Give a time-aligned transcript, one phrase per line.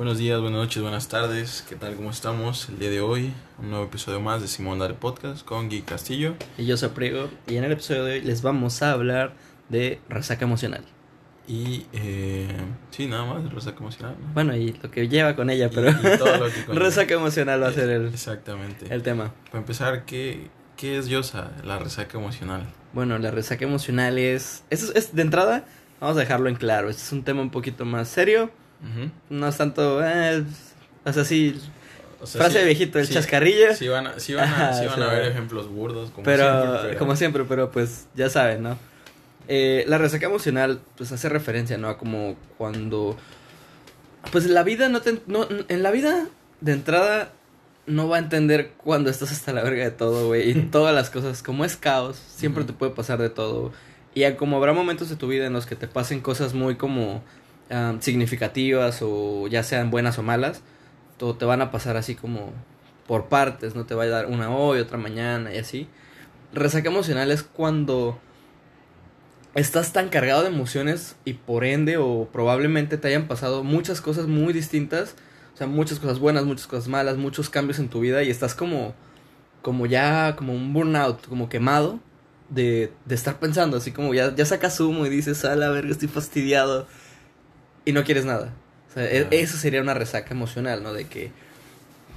[0.00, 1.62] Buenos días, buenas noches, buenas tardes.
[1.68, 1.94] ¿Qué tal?
[1.94, 2.70] ¿Cómo estamos?
[2.70, 6.36] El día de hoy, un nuevo episodio más de Simón Dale Podcast con Gui Castillo.
[6.56, 7.28] Y yo soy Priego.
[7.46, 9.34] Y en el episodio de hoy les vamos a hablar
[9.68, 10.86] de resaca emocional.
[11.46, 12.48] Y eh,
[12.92, 14.16] sí, nada más, resaca emocional.
[14.18, 14.32] ¿no?
[14.32, 16.86] Bueno, y lo que lleva con ella, pero y todo lo que conlleva.
[16.86, 18.86] resaca emocional va a ser el, Exactamente.
[18.88, 19.34] el tema.
[19.48, 20.48] Para empezar, ¿qué,
[20.78, 22.66] ¿qué es Yosa, la resaca emocional?
[22.94, 25.66] Bueno, la resaca emocional es, eso es, es- de entrada,
[26.00, 26.88] vamos a dejarlo en claro.
[26.88, 28.50] Este es un tema un poquito más serio.
[29.28, 30.44] No es tanto, eh,
[31.04, 31.60] o sea, sí,
[32.20, 33.74] O sea, frase sí- de viejito, el sí- chascarrillo.
[33.74, 36.98] Sí van a, sí van a, van a ver ejemplos burdos, como pero, siempre, pero-
[36.98, 38.78] como siempre, pero pues ya saben, ¿no?
[39.48, 41.88] Eh, la resaca emocional, pues hace referencia, ¿no?
[41.88, 43.16] A como cuando.
[44.32, 45.20] Pues la vida no te.
[45.26, 46.26] No, en la vida,
[46.60, 47.32] de entrada,
[47.86, 50.50] no va a entender cuando estás hasta la verga de todo, güey.
[50.50, 53.72] Y todas las cosas, como es caos, siempre te puede pasar de todo.
[54.14, 56.76] Y a- como habrá momentos de tu vida en los que te pasen cosas muy
[56.76, 57.22] como
[58.00, 60.62] significativas o ya sean buenas o malas,
[61.18, 62.52] todo te van a pasar así como
[63.06, 65.88] por partes, no te va a dar una hoy, otra mañana y así.
[66.52, 68.18] Resaca emocional es cuando
[69.54, 74.26] estás tan cargado de emociones y por ende o probablemente te hayan pasado muchas cosas
[74.26, 75.14] muy distintas,
[75.54, 78.54] o sea, muchas cosas buenas, muchas cosas malas, muchos cambios en tu vida y estás
[78.54, 78.94] como
[79.62, 82.00] como ya como un burnout, como quemado
[82.48, 85.90] de, de estar pensando, así como ya ya sacas humo y dices, "A la verga,
[85.92, 86.86] estoy fastidiado."
[87.84, 88.52] Y no quieres nada.
[88.90, 89.28] O sea, Ajá.
[89.30, 90.92] eso sería una resaca emocional, ¿no?
[90.92, 91.30] De que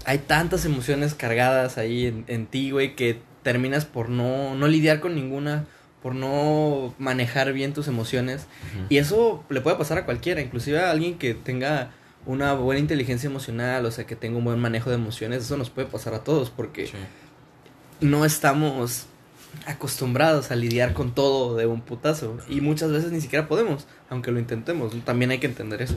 [0.06, 5.00] hay tantas emociones cargadas ahí en, en ti, güey, que terminas por no, no lidiar
[5.00, 5.66] con ninguna,
[6.02, 8.48] por no manejar bien tus emociones.
[8.90, 11.92] Y eso le puede pasar a cualquiera, inclusive a alguien que tenga
[12.26, 15.70] una buena inteligencia emocional, o sea, que tenga un buen manejo de emociones, eso nos
[15.70, 16.94] puede pasar a todos porque Sí.
[18.02, 19.06] no estamos
[19.66, 24.32] acostumbrados a lidiar con todo de un putazo y muchas veces ni siquiera podemos, aunque
[24.32, 25.96] lo intentemos, también hay que entender eso.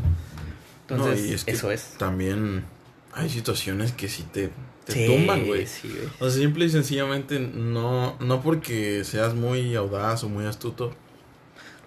[0.83, 1.95] Entonces, No, y es que eso es.
[1.99, 2.65] También
[3.13, 4.51] hay situaciones que sí te,
[4.85, 5.67] te Sí, tumban, güey.
[5.67, 5.91] sí.
[6.21, 10.93] O sea, simple y sencillamente no, no porque seas muy audaz o muy astuto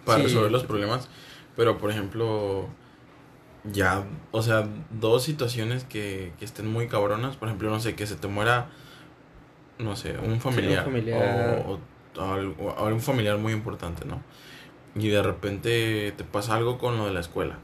[0.06, 0.26] para Sí.
[0.26, 1.08] resolver los problemas,
[1.56, 2.68] pero por ejemplo,
[3.72, 8.08] ya, o sea, dos situaciones que, que estén muy cabronas, por ejemplo, no sé, que
[8.08, 8.70] se te muera,
[9.80, 11.64] no sé, un familiar, familiar.
[11.68, 14.22] O, o, o algo- o un familiar muy importante, ¿no?
[14.96, 17.58] Y de repente te pasa algo con lo de la escuela.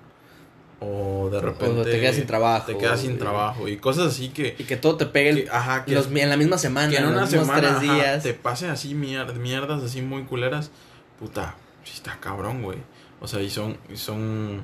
[0.79, 1.83] O de repente...
[1.85, 2.65] Te quedas sin trabajo.
[2.67, 4.55] Te quedas sin trabajo y cosas así que...
[4.59, 7.05] Y que todo te pegue que- ajá, que, los- en la misma semana, que en
[7.05, 8.23] una los semana tres ajá, días.
[8.23, 10.71] te pase así mier- mierdas así muy culeras,
[11.19, 12.77] puta, sí está cabrón, güey.
[13.21, 14.61] O sea, y son, y son,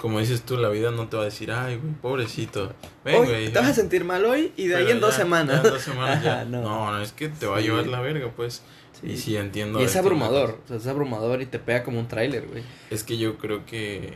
[0.00, 2.72] como dices tú, la vida no te va a decir, ay, güey, pobrecito.
[3.04, 3.52] Ven, Hoy güey.
[3.52, 5.62] te vas a sentir mal hoy y de ahí en dos semanas.
[5.62, 6.44] ya en dos semanas ya.
[6.48, 6.62] No.
[6.62, 6.92] no.
[6.92, 7.66] no, es que te va a Sí.
[7.66, 8.62] llevar la verga, pues.
[9.00, 9.10] Sí.
[9.12, 9.78] Y sí entiendo.
[9.78, 12.62] Y es este abrumador, o sea, es abrumador y te pega como un tráiler, güey.
[12.90, 14.14] Es que yo creo que,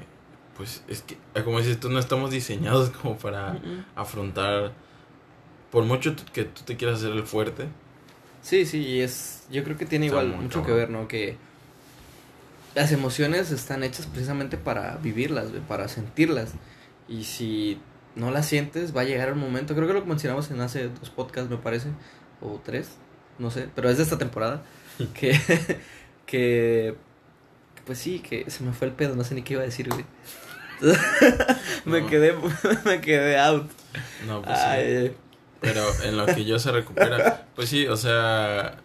[0.56, 3.58] pues, es que, como dices tú, no estamos diseñados como para
[3.94, 4.72] afrontar,
[5.70, 7.66] por mucho que tú te quieras hacer el fuerte.
[8.42, 11.06] Sí, sí, y es, yo creo que tiene Está igual mucho que ver, ¿no?
[11.06, 11.36] Que
[12.74, 16.52] las emociones están hechas precisamente para vivirlas, güey, para sentirlas.
[17.08, 17.80] Y si
[18.14, 21.10] no las sientes, va a llegar un momento, creo que lo mencionamos en hace dos
[21.10, 21.88] podcasts, me parece,
[22.40, 22.90] o tres,
[23.38, 24.62] no sé, pero es de esta temporada,
[25.14, 25.38] que,
[26.26, 26.94] que,
[27.86, 29.88] pues sí, que se me fue el pedo, no sé ni qué iba a decir,
[29.88, 30.04] güey.
[31.84, 32.06] me No.
[32.08, 32.34] quedé,
[32.84, 33.70] me quedé out.
[34.26, 35.12] No, pues sí.
[35.60, 38.78] Pero en lo que yo se recupera, pues sí, o sea,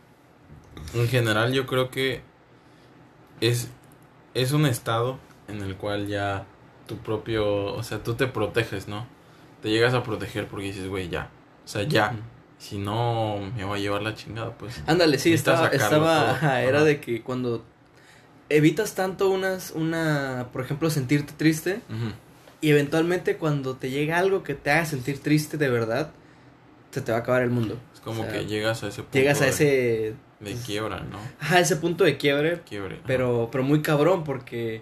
[0.93, 2.21] en general yo creo que
[3.41, 3.69] es,
[4.41, 6.45] es un estado en el cual ya
[6.87, 9.05] tu propio, o sea, tú te proteges, ¿no?
[9.61, 11.29] Te llegas a proteger porque dices, güey, ya,
[11.65, 12.15] o sea, ya,
[12.57, 14.81] si no me va a llevar la chingada, pues.
[14.87, 17.63] Ándale, sí, estaba, estaba, ajá, era de que cuando
[18.49, 21.81] evitas tanto unas, una, por ejemplo, sentirte triste
[22.61, 26.11] y eventualmente cuando te llega algo que te haga sentir triste de verdad,
[26.91, 27.77] se te va a acabar el mundo.
[27.93, 30.99] Es como O sea, que llegas a ese punto Llegas a de, ese, de quiebra,
[30.99, 31.17] ¿no?
[31.39, 32.95] ajá, ese punto de quiebre, Quiebre.
[32.95, 33.03] ajá.
[33.07, 34.81] pero, pero muy cabrón porque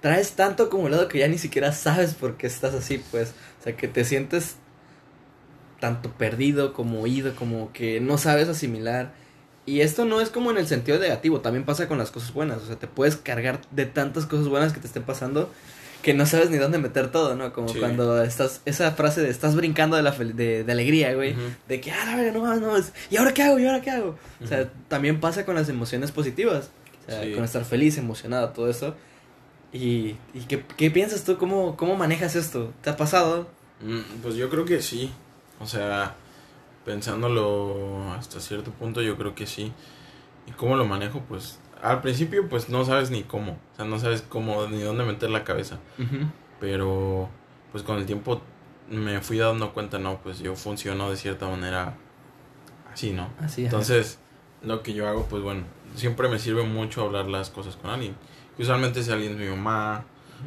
[0.00, 3.76] traes tanto acumulado que ya ni siquiera sabes por qué estás así, pues, o sea,
[3.76, 4.56] que te sientes
[5.80, 9.12] tanto perdido como oído, como que no sabes asimilar.
[9.64, 12.62] Y esto no es como en el sentido negativo, también pasa con las cosas buenas,
[12.62, 15.50] o sea, te puedes cargar de tantas cosas buenas que te estén pasando
[16.02, 17.52] que no sabes ni dónde meter todo, ¿no?
[17.52, 17.78] Como Sí.
[17.78, 21.40] cuando estás, esa frase de estás brincando de la de, de alegría, güey, Ujú.
[21.68, 22.74] de que, ah, la verga, no, no,
[23.10, 23.58] ¿y ahora qué hago?
[23.58, 24.18] ¿Y ahora qué hago?
[24.42, 26.70] O sea, también pasa con las emociones positivas,
[27.06, 27.32] o sea, Sí.
[27.32, 28.94] con estar feliz, emocionado, todo eso.
[29.72, 31.38] ¿Y, y qué, qué piensas tú?
[31.38, 32.72] ¿Cómo, ¿Cómo manejas esto?
[32.82, 33.48] ¿Te ha pasado?
[33.80, 35.10] Mm, Pues yo creo que sí.
[35.60, 36.14] O sea,
[36.84, 39.72] pensándolo hasta cierto punto, yo creo que sí.
[40.46, 41.20] ¿Y cómo lo manejo?
[41.28, 43.52] Pues al principio, pues no sabes ni cómo.
[43.72, 45.78] O sea, no sabes cómo ni dónde meter la cabeza.
[46.60, 47.28] Pero
[47.72, 48.40] pues con el tiempo
[48.88, 51.96] me fui dando cuenta, no, pues yo funciono de cierta manera
[52.92, 53.28] así, ¿no?
[53.40, 53.64] Así.
[53.64, 54.18] Entonces,
[54.62, 55.64] lo que yo hago, pues bueno,
[55.96, 58.14] siempre me sirve mucho hablar las cosas con alguien.
[58.58, 60.04] Usualmente si alguien es mi mamá,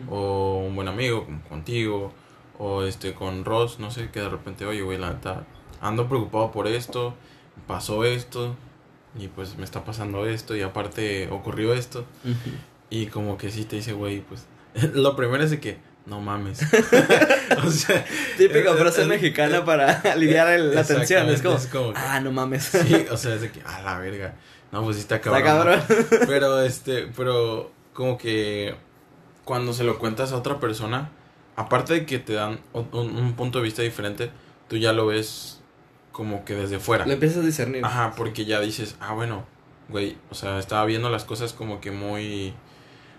[0.09, 2.13] o un buen amigo, como contigo,
[2.59, 5.45] o este con Ross, no sé, que de repente, oye, güey, la neta,
[5.81, 7.13] ando preocupado por esto,
[7.67, 8.55] pasó esto,
[9.17, 12.06] y pues me está pasando esto, y aparte ocurrió esto,
[12.89, 14.45] y como que sí te dice, güey, pues,
[14.94, 16.62] lo primero es de que, no mames.
[17.65, 18.06] o sea,
[18.38, 21.29] Típica es- frase es- mexicana para aliviar el- la tensión.
[21.29, 21.57] Es como,
[21.94, 22.63] que- ah, no mames.
[22.65, 24.35] Sí, o sea, es de que, a la verga.
[24.71, 25.79] No, pues sí está Está cabrón.
[25.79, 26.06] cabrón.
[26.12, 26.17] ¿no?
[26.27, 28.75] Pero, este, pero, como que
[29.45, 31.09] cuando se lo cuentas a otra persona,
[31.56, 34.29] aparte de que te dan un- un punto de vista diferente,
[34.67, 35.54] tú ya lo ves
[36.15, 37.06] como que desde fuera.
[37.06, 37.83] Lo empiezas a discernir.
[37.83, 39.45] Ajá, porque ya dices, ah, bueno,
[39.89, 42.53] güey, o sea, estaba viendo las cosas como que muy...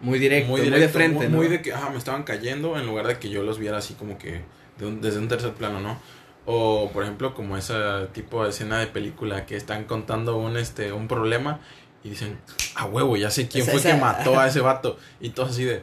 [0.01, 1.37] Muy directo, muy, directo, de frente, muy, ¿no?
[1.37, 3.93] muy de que, ah, me estaban cayendo en lugar de que yo los viera así
[3.95, 4.41] como que
[4.79, 5.99] de un- desde un tercer plano, ¿no?
[6.47, 7.75] O, por ejemplo, como ese
[8.15, 11.61] tipo de escena de película que están contando un, este, un problema
[12.03, 12.39] y dicen,
[12.77, 14.97] ah, huevo, ya sé quién Esa- fue esa- que mató a ese vato.
[15.21, 15.83] Y todos así de,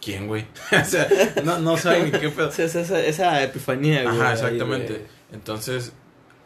[0.00, 0.46] ¿quién, güey?
[0.80, 1.06] o sea,
[1.44, 2.48] no, no saben ni qué pedo.
[2.56, 4.16] Esa, esa, esa epifanía, güey.
[4.16, 4.92] Ajá, ahí, exactamente.
[4.94, 5.06] güey.
[5.32, 5.92] Entonces,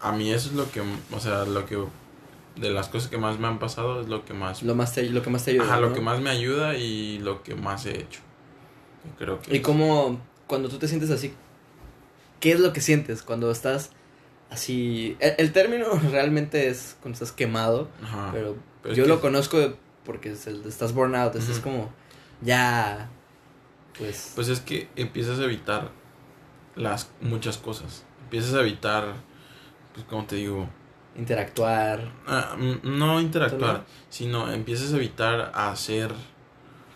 [0.00, 0.80] a mí eso es lo que,
[1.12, 1.78] o sea, lo que,
[2.56, 5.02] de las cosas que más me han pasado es lo que más, Lo, más te,
[5.10, 5.64] lo que más te ayuda.
[5.64, 8.20] ajá, lo que más me ayuda y lo que más he hecho.
[9.04, 9.56] Yo creo que...
[9.56, 11.32] Y como cuando tú te sientes así,
[12.40, 13.90] ¿qué es lo que sientes cuando estás
[14.50, 15.16] así?
[15.20, 18.30] El, el término realmente es cuando estás quemado, Ajá.
[18.32, 18.56] pero,
[18.94, 19.58] yo que- lo conozco
[20.04, 21.90] porque es el estás burnout, estás como
[22.42, 23.08] ya,
[23.98, 25.90] pues, Pues es que empiezas a evitar
[26.76, 28.04] las muchas cosas.
[28.24, 29.14] Empiezas a evitar,
[29.96, 30.68] pues como te digo,
[31.16, 36.12] interactuar, ah, no interactuar, sino empiezas a evitar hacer,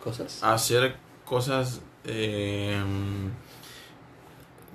[0.04, 0.42] cosas.
[0.42, 2.78] hacer cosas eh,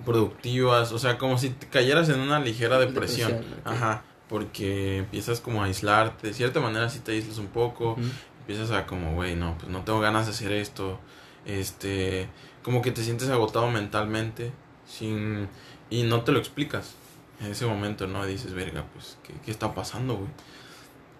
[0.03, 3.45] productivas, o sea, como si te cayeras en una ligera depresión.
[3.63, 7.95] Ajá, porque empiezas como a aislarte, de cierta manera si te aíslas un poco,
[8.39, 10.99] empiezas a como, güey, no, pues no tengo ganas de hacer esto,
[11.45, 12.27] este,
[12.63, 14.51] como que te sientes agotado mentalmente,
[14.87, 15.47] sin,
[15.91, 16.95] y no te lo explicas
[17.41, 18.25] en ese momento, ¿no?
[18.25, 20.29] Dices, verga, pues, ¿qué, qué está pasando, güey?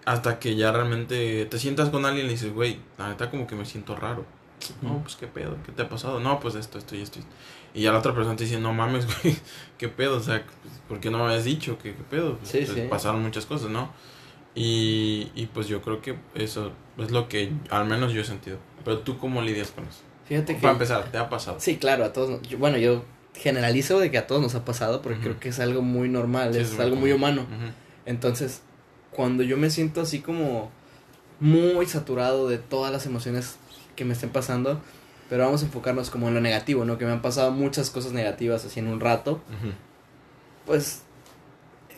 [0.04, 3.46] Hasta que ya realmente te sientas con alguien y le dices, güey, la neta como
[3.46, 4.24] que me siento raro.
[4.80, 5.56] No, pues, ¿qué pedo?
[5.64, 6.18] ¿Qué te ha pasado?
[6.20, 7.18] No, pues esto, esto y esto.
[7.74, 9.36] Y ya la otra persona te dice, no mames, güey,
[9.78, 10.16] ¿qué pedo?
[10.16, 10.44] O sea,
[10.88, 11.76] ¿por qué no me habías dicho?
[11.78, 12.38] ¿Qué, qué pedo?
[12.38, 12.86] Pues, Sí, pues, sí.
[12.88, 13.90] Pasaron muchas cosas, ¿no?
[14.54, 18.58] Y, y pues yo creo que eso es lo que al menos yo he sentido.
[18.84, 19.98] Pero tú, ¿cómo lidias con eso?
[20.24, 21.58] Fíjate que Para empezar, ¿te ha pasado?
[21.60, 22.40] Sí, claro, a todos.
[22.42, 23.04] yo- bueno, yo
[23.36, 26.52] generalizo de que a todos nos ha pasado porque creo que es algo muy normal,
[26.54, 27.46] Sí, es, algo muy humano.
[28.04, 28.62] Entonces,
[29.10, 30.70] cuando yo me siento así como
[31.40, 33.56] muy saturado de todas las emociones
[33.94, 34.80] que me estén pasando,
[35.28, 36.98] pero vamos a enfocarnos como en lo negativo, ¿no?
[36.98, 39.40] Que me han pasado muchas cosas negativas así en un rato,
[40.64, 41.02] pues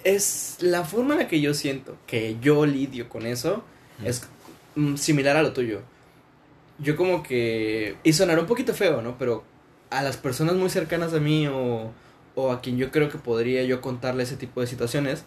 [0.04, 3.62] es la forma en la que yo siento que yo lidio con eso
[4.04, 4.26] es
[4.76, 5.82] mm, similar a lo tuyo.
[6.78, 7.96] Yo como que...
[8.04, 9.18] Y sonará un poquito feo, ¿no?
[9.18, 9.42] Pero
[9.90, 11.92] a las personas muy cercanas a mí o,
[12.34, 15.24] o a quien yo creo que podría yo contarle ese tipo de situaciones,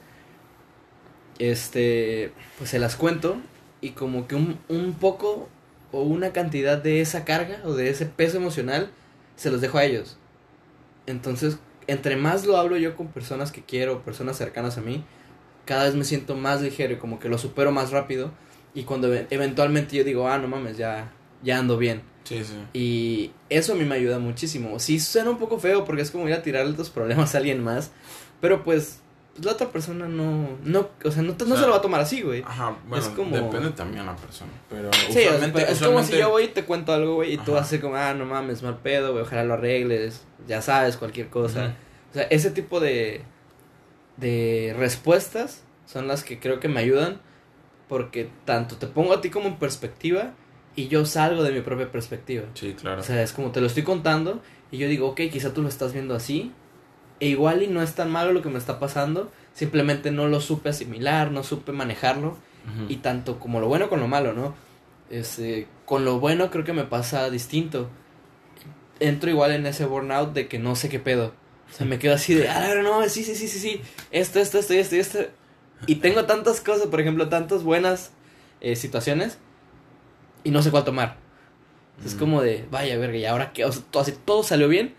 [1.39, 3.37] este, pues se las cuento
[3.81, 5.49] y como que un, un poco
[5.91, 8.91] o una cantidad de esa carga o de ese peso emocional
[9.35, 10.17] se los dejo a ellos.
[11.07, 15.03] Entonces, entre más lo hablo yo con personas que quiero, personas cercanas a mí,
[15.65, 18.31] cada vez me siento más ligero y como que lo supero más rápido.
[18.75, 21.11] Y cuando e- eventualmente yo digo, ah, no mames, ya,
[21.43, 22.03] ya ando bien.
[22.23, 22.53] Sí, sí.
[22.73, 24.79] Y eso a mí me ayuda muchísimo.
[24.79, 27.63] Sí suena un poco feo porque es como ir a tirarle tus problemas a alguien
[27.63, 27.91] más.
[28.39, 28.99] Pero pues,
[29.33, 31.71] pues la otra persona no, no, o sea, no, te- no O sea, se lo
[31.71, 32.41] va a tomar así, güey.
[32.45, 34.51] Ajá, bueno, Es como- depende también de la persona.
[34.69, 37.37] Pero Sí, usualmente, pero es como si yo voy y te cuento algo, güey, y
[37.37, 37.61] tú Ajá.
[37.61, 41.29] a ser como, ah, no mames, mal pedo, güey, ojalá lo arregles, ya sabes, cualquier
[41.29, 41.75] cosa.
[42.11, 43.21] O sea, ese tipo de,
[44.17, 47.19] de respuestas son las que creo que me ayudan
[47.87, 50.33] porque tanto te pongo a ti como en perspectiva
[50.81, 52.45] y yo salgo de mi propia perspectiva.
[52.55, 53.01] Sí, claro.
[53.01, 55.69] O sea, es como te lo estoy contando y yo digo, ok, quizá tú lo
[55.69, 56.51] estás viendo así
[57.19, 60.41] e igual y no es tan malo lo que me está pasando, simplemente no lo
[60.41, 62.37] supe asimilar, no supe manejarlo
[62.89, 64.53] y tanto como lo bueno con lo malo, ¿no?
[65.09, 67.89] Este, con lo bueno creo que me pasa distinto.
[68.99, 71.33] Entro igual en ese burnout de que no sé qué pedo.
[71.69, 74.59] O sea, me quedo así de, ah, no, sí, sí, sí, sí, sí, esto, esto,
[74.59, 75.19] esto, esto, esto.
[75.85, 78.11] Y tengo tantas cosas, por ejemplo, tantas buenas
[78.61, 79.37] eh, situaciones
[80.43, 81.17] y no sé cuál tomar.
[82.05, 82.19] Es Mm.
[82.19, 84.93] como de, vaya verga, y ahora que, o sea, todo, así, todo salió bien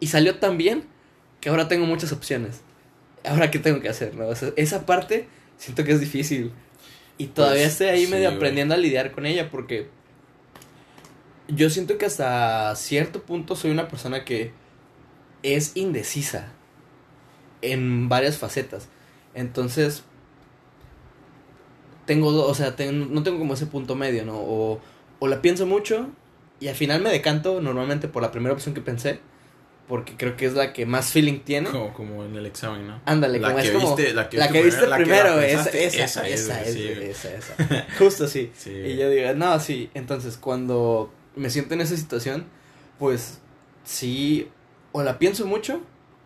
[0.00, 0.84] y salió tan bien
[1.40, 2.60] que ahora tengo muchas opciones.
[3.24, 4.14] Ahora, ¿qué tengo que hacer?
[4.14, 4.26] No?
[4.28, 6.52] O sea, esa parte siento que es difícil.
[7.18, 8.36] Y todavía Pues, estoy ahí sí, medio güey.
[8.36, 9.88] aprendiendo a lidiar con ella porque
[11.48, 14.52] yo siento que hasta cierto punto soy una persona que
[15.42, 16.52] es indecisa
[17.62, 18.88] en varias facetas.
[19.34, 20.02] Entonces,
[22.06, 24.36] tengo, o sea, ten- no tengo como ese punto medio, ¿no?
[24.38, 24.80] O,
[25.18, 26.08] o la pienso mucho
[26.60, 29.20] y al final me decanto normalmente por la primera opción que pensé,
[29.88, 31.70] porque creo que es la que más feeling tiene.
[31.70, 33.00] Como, como en el examen, ¿no?
[33.04, 35.78] Ándale, La como que es como viste- la que la viste primero, la esa, esa,
[36.04, 37.86] esa esa, es, es, sí, güey, esa, esa.
[37.98, 38.50] Justo así.
[38.56, 38.70] Sí.
[38.70, 39.90] Y yo digo, no, sí.
[39.94, 42.46] Entonces, cuando me siento en esa situación,
[42.98, 43.38] pues
[43.84, 44.48] sí,
[44.92, 45.80] o la pienso mucho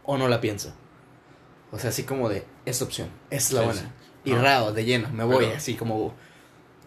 [0.05, 0.73] o no la pienso.
[1.73, 3.95] O sea, así como de, esta opción, es la buena.
[4.25, 4.43] Y Ah.
[4.43, 6.15] rao, de lleno, me voy Pero- así como,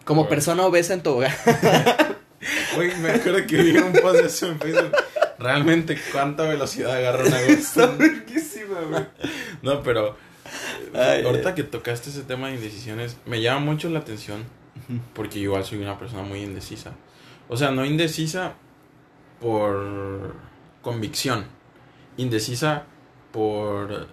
[0.04, 1.32] como persona obesa en tobogán.
[2.76, 4.92] Güey, me acuerdo que vi un post de eso en Facebook.
[5.38, 9.06] Realmente, ¿cuánta velocidad agarra una Está verguísima, güey.
[9.62, 10.16] No, pero
[10.92, 11.54] Ay, ahorita ay.
[11.54, 14.44] que tocaste ese tema de indecisiones, me llama mucho la atención
[15.14, 16.92] porque igual soy una persona muy indecisa.
[17.48, 18.54] O sea, no indecisa
[19.40, 20.34] por
[20.82, 21.46] convicción,
[22.18, 22.84] indecisa
[23.32, 24.08] por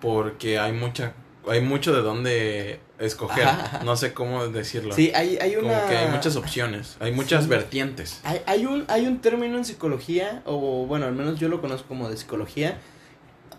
[0.00, 1.14] porque hay mucha
[1.48, 3.84] hay mucho de dónde escoger, Ajá, ajá.
[3.84, 4.94] no sé cómo decirlo.
[4.94, 5.74] Sí, hay, hay una...
[5.80, 7.50] Como que hay muchas opciones, hay muchas Sí.
[7.50, 8.20] vertientes.
[8.24, 11.88] Hay, hay, un, hay un término en psicología, o bueno, al menos yo lo conozco
[11.88, 12.78] como de psicología,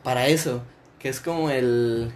[0.03, 0.62] para eso,
[1.00, 2.12] que es como el...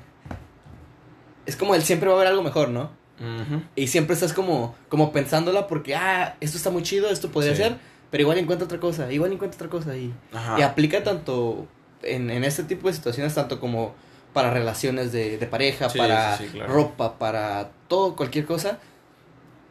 [1.46, 2.92] Es como el siempre va a haber algo mejor, ¿no?
[3.20, 3.62] Ujú.
[3.76, 7.64] Y siempre estás como, como pensándola porque, ah, esto está muy chido, esto podría Sí.
[7.64, 7.78] ser,
[8.10, 9.96] pero igual encuentra otra cosa, igual encuentra otra cosa.
[9.96, 10.58] Y, Ajá.
[10.60, 11.68] y aplica tanto
[12.04, 13.94] en, en este tipo de situaciones, tanto como
[14.34, 16.74] para relaciones de, de pareja, Sí, para sí, sí, claro.
[16.74, 18.80] ropa, para todo, cualquier cosa.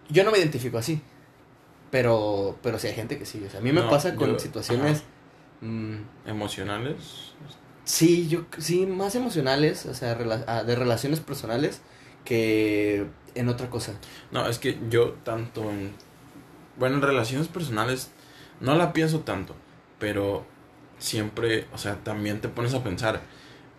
[0.08, 1.00] Yo no me identifico así.
[1.90, 3.42] Pero, pero sí hay gente que sí.
[3.46, 5.02] O sea, a mí me pasa con yo- situaciones.
[5.60, 7.32] mm, emocionales.
[7.84, 11.80] sí, yo sí, más emocionales, o sea, rela- ah, de relaciones personales
[12.24, 13.94] que en otra cosa.
[14.30, 15.92] No, es que yo tanto en
[16.76, 18.10] bueno, en relaciones personales
[18.60, 19.54] no la pienso tanto,
[19.98, 20.44] pero
[20.98, 23.20] siempre, o sea, también te pones a pensar,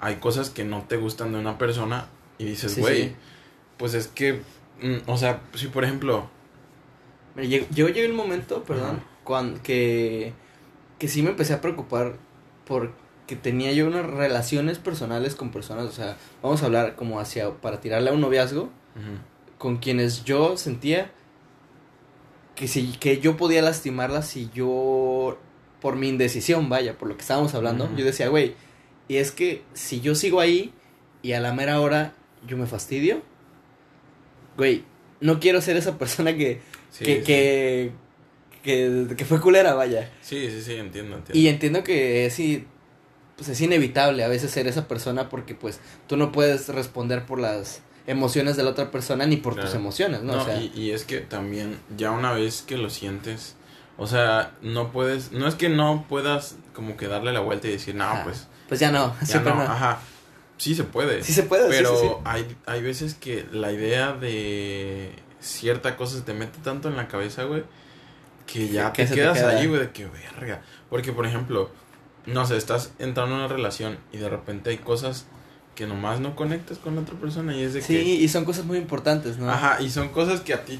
[0.01, 3.15] hay cosas que no te gustan de una persona y dices, güey, sí.
[3.77, 4.41] pues es que
[4.81, 6.27] mm, o sea, si por ejemplo,
[7.35, 9.05] Mira, lleg- Yo llegué un momento, perdón, Ajá.
[9.23, 10.33] cuando, que,
[10.99, 12.15] que sí me empecé a preocupar
[12.65, 17.49] porque tenía yo unas relaciones personales con personas, o sea, vamos a hablar como hacia,
[17.51, 18.69] para tirarle a un noviazgo,
[19.57, 21.11] con quienes yo sentía
[22.55, 25.37] que si, que yo podía lastimarlas si yo,
[25.81, 28.55] por mi indecisión, vaya, por lo que estábamos hablando, yo decía, güey,
[29.11, 30.73] y es que si yo sigo ahí
[31.21, 32.13] y a la mera hora
[32.47, 33.21] yo me fastidio,
[34.57, 34.83] güey,
[35.19, 37.23] no quiero ser esa persona que sí, que, sí.
[37.23, 37.91] que,
[38.63, 40.09] que, que fue culera, vaya.
[40.21, 41.37] Sí, sí, sí, entiendo, entiendo.
[41.39, 42.65] Y entiendo que es, i-
[43.35, 47.39] pues es inevitable a veces ser esa persona porque pues tú no puedes responder por
[47.39, 50.35] las emociones de la otra persona ni por tus emociones, ¿no?
[50.35, 53.55] No, o sea, y, y es que también, ya una vez que lo sientes,
[53.97, 57.71] o sea, no puedes, no es que no puedas como que darle la vuelta y
[57.71, 59.63] decir, no, pues, pues ya no, ya siempre no, no.
[59.69, 59.99] ajá,
[60.57, 61.21] sí se puede.
[61.25, 62.13] Sí se puede, sí, Pero sí, sí.
[62.23, 65.11] Hay, hay veces que la idea de
[65.41, 67.65] cierta cosa se te mete tanto en la cabeza, güey,
[68.47, 69.49] que ya Que te quedas queda.
[69.57, 70.61] allí, güey, de que verga.
[70.89, 71.69] Porque, por ejemplo,
[72.25, 75.25] no sé, estás entrando en una relación y de repente hay cosas
[75.75, 78.03] que nomás no conectas con la otra persona y es de Sí, que...
[78.03, 79.51] y son cosas muy importantes, ¿no?
[79.51, 80.79] Ajá, y son cosas que a ti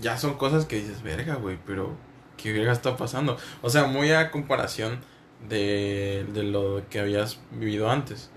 [0.00, 1.96] ya son cosas que dices, verga, güey, pero
[2.36, 3.36] ¿qué verga está pasando?
[3.62, 5.00] O sea, muy a comparación
[5.48, 8.30] de, de lo que habías vivido antes.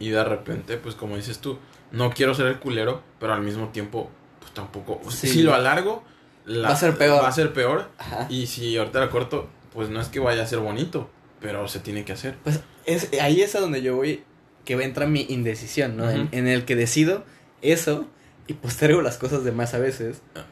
[0.00, 1.58] Y de repente, pues como dices tú,
[1.92, 5.00] no quiero ser el culero, pero al mismo tiempo, pues tampoco.
[5.04, 5.28] o sea, Sí.
[5.28, 6.02] Si lo alargo,
[6.46, 7.22] la- Va a ser peor.
[7.22, 7.90] Va a ser peor.
[7.98, 8.26] Ajá.
[8.30, 11.80] Y si ahorita lo corto, pues no es que vaya a ser bonito, pero se
[11.80, 12.36] tiene que hacer.
[12.44, 14.22] Pues es, ahí es a donde yo voy,
[14.64, 16.10] que entra mi indecisión, ¿no?
[16.10, 17.24] en, el que decido
[17.60, 18.06] eso
[18.46, 20.22] y postergo las cosas de más a veces.
[20.34, 20.46] Ah.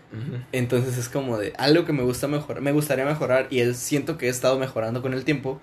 [0.52, 4.18] Entonces es como de algo que me gusta mejorar, me gustaría mejorar y es, siento
[4.18, 5.60] que he estado mejorando con el tiempo,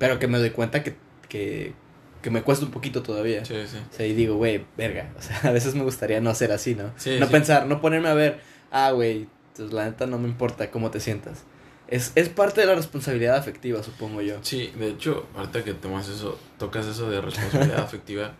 [0.00, 0.96] pero que me doy cuenta que,
[1.28, 1.74] que,
[2.22, 3.44] que me cuesta un poquito todavía.
[3.44, 3.76] Sí, sí.
[3.76, 6.74] O sea, y digo, güey, verga, o sea, a veces me gustaría no ser así,
[6.74, 6.90] ¿no?
[6.96, 7.32] Sí, no sí.
[7.32, 8.40] pensar, no ponerme a ver,
[8.72, 11.44] ah, güey, pues la neta no me importa cómo te sientas.
[11.86, 14.38] Es, es parte de la responsabilidad afectiva, supongo yo.
[14.42, 18.32] Sí, de hecho, ahorita que tomas eso, tocas eso de responsabilidad afectiva,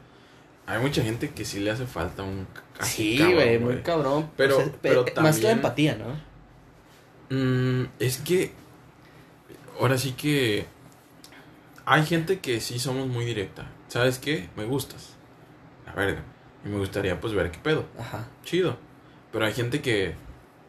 [0.67, 2.47] hay mucha gente que sí le hace falta un
[2.81, 4.31] Sí, güey, muy cabrón.
[4.37, 6.31] Pero- O sea, pero pe- Más que la empatía, ¿no?
[7.37, 8.52] Mm, es que
[9.79, 10.64] ahora sí que
[11.92, 13.66] hay gente que sí somos muy directa.
[13.88, 14.49] ¿Sabes qué?
[14.56, 15.14] Me gustas.
[15.87, 16.23] La verga.
[16.64, 17.85] Y me gustaría pues ver qué pedo.
[17.99, 18.28] Ajá.
[18.44, 18.76] Chido.
[19.32, 20.14] Pero hay gente que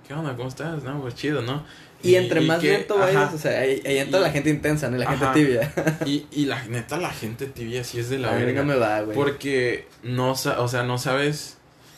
[0.07, 0.35] ¿qué onda?
[0.35, 0.83] ¿Cómo estás?
[0.83, 1.63] No, pues chido, ¿no?
[2.03, 3.05] Y, entre más que- lento ajá.
[3.05, 4.95] vayas, o sea, ahí, ahí entra Y- la gente intensa, ¿no?
[4.97, 5.73] Y la gente tibia.
[6.05, 8.63] Y, y la neta, la gente tibia sí es de la a mí verga.
[8.63, 9.15] me va, güey.
[9.15, 11.57] Porque no, o sea, no sabes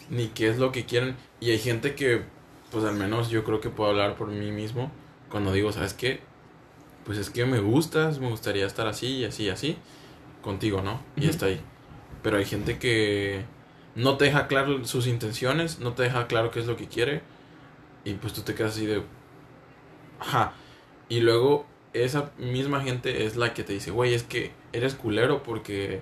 [0.10, 1.16] ni qué es lo que quieren.
[1.40, 2.24] Y hay gente que,
[2.72, 4.92] pues al menos yo creo que puedo hablar por mí mismo.
[5.30, 6.20] Cuando digo, ¿sabes qué?
[7.06, 9.78] Pues es que me gustas, me gustaría estar así y así y así
[10.42, 11.02] contigo, ¿no?
[11.16, 11.62] Y está ahí.
[12.22, 13.44] Pero hay gente que
[13.96, 17.22] no te deja claro sus intenciones, no te deja claro qué es lo que quiere
[18.06, 19.04] y pues tú te quedas así de
[20.20, 20.54] ajá.
[21.10, 25.44] Y luego esa misma gente es la que te dice, "Güey, es que eres culero
[25.44, 26.02] porque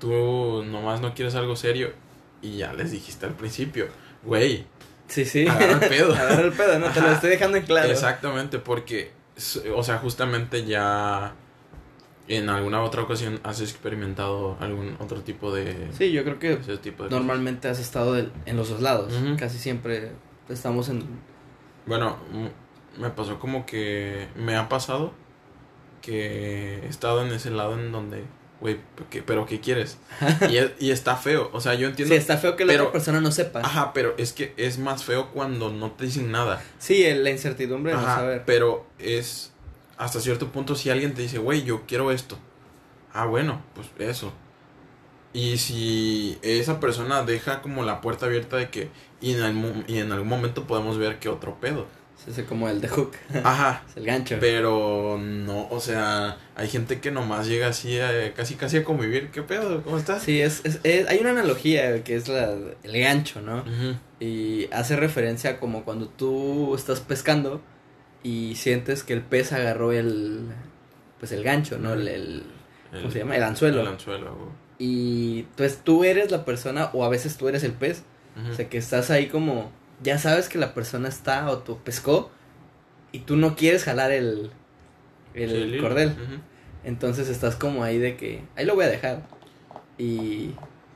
[0.00, 1.92] tú nomás no quieres algo serio."
[2.40, 3.88] Y ya les dijiste al principio,
[4.24, 4.66] "Güey,
[5.08, 5.46] Sí, sí.
[5.48, 6.12] Agarra el pedo.
[6.14, 6.90] Agarra el pedo, ¿no?
[6.90, 7.90] Te lo estoy dejando en claro.
[7.90, 9.10] Exactamente, porque,
[9.74, 11.34] o sea, justamente ya
[12.28, 15.88] en alguna otra ocasión has experimentado algún otro tipo de...
[15.92, 19.14] Sí, yo creo que ese tipo de normalmente has estado en los dos lados.
[19.38, 20.12] Casi siempre
[20.48, 21.04] estamos en...
[21.86, 22.16] Bueno,
[22.98, 25.12] me pasó como que me ha pasado
[26.02, 28.24] que he estado en ese lado en donde,
[28.60, 28.78] güey,
[29.10, 29.98] ¿qué- pero ¿qué quieres?
[30.50, 32.14] y, es- y está feo, o sea, yo entiendo...
[32.14, 33.60] Sí, está feo que la pero- otra persona no sepa.
[33.60, 36.62] Ajá, pero es que es más feo cuando no te dicen nada.
[36.78, 38.42] Sí, la incertidumbre de no saber.
[38.46, 39.52] pero es
[39.96, 42.38] hasta cierto punto si alguien te dice, güey, yo quiero esto.
[43.12, 44.32] Ah, bueno, pues eso.
[45.32, 48.88] Y si esa persona deja como la puerta abierta de que
[49.20, 51.86] y en, algún, y en algún momento podemos ver que otro pedo.
[52.26, 53.12] Sí, como el de Hook.
[53.44, 53.84] Ajá.
[53.88, 54.36] es el gancho.
[54.40, 59.30] Pero no, o sea, hay gente que nomás llega así a, casi casi a convivir.
[59.30, 59.82] ¿Qué pedo?
[59.82, 60.22] ¿Cómo estás?
[60.24, 63.64] Sí, es, es- es- hay una analogía que es la, el gancho, ¿no?
[64.20, 67.62] Y hace referencia a como cuando tú estás pescando
[68.22, 70.48] y sientes que el pez agarró el
[71.20, 71.94] pues el gancho, ¿no?
[71.94, 72.42] El, el-
[72.90, 73.36] ¿cómo El- se llama?
[73.36, 73.80] El anzuelo.
[73.80, 74.34] El anzuelo.
[74.34, 74.48] güey.
[74.80, 78.02] Y pues tú eres la persona o a veces tú eres el pez.
[78.50, 82.30] O sea, que estás ahí como ya sabes que la persona está o tú pescó
[83.12, 84.50] y tú no quieres jalar el
[85.34, 86.14] el Sí, cordel.
[86.84, 89.22] Entonces estás como ahí de que ahí lo voy a dejar.
[89.98, 90.52] Y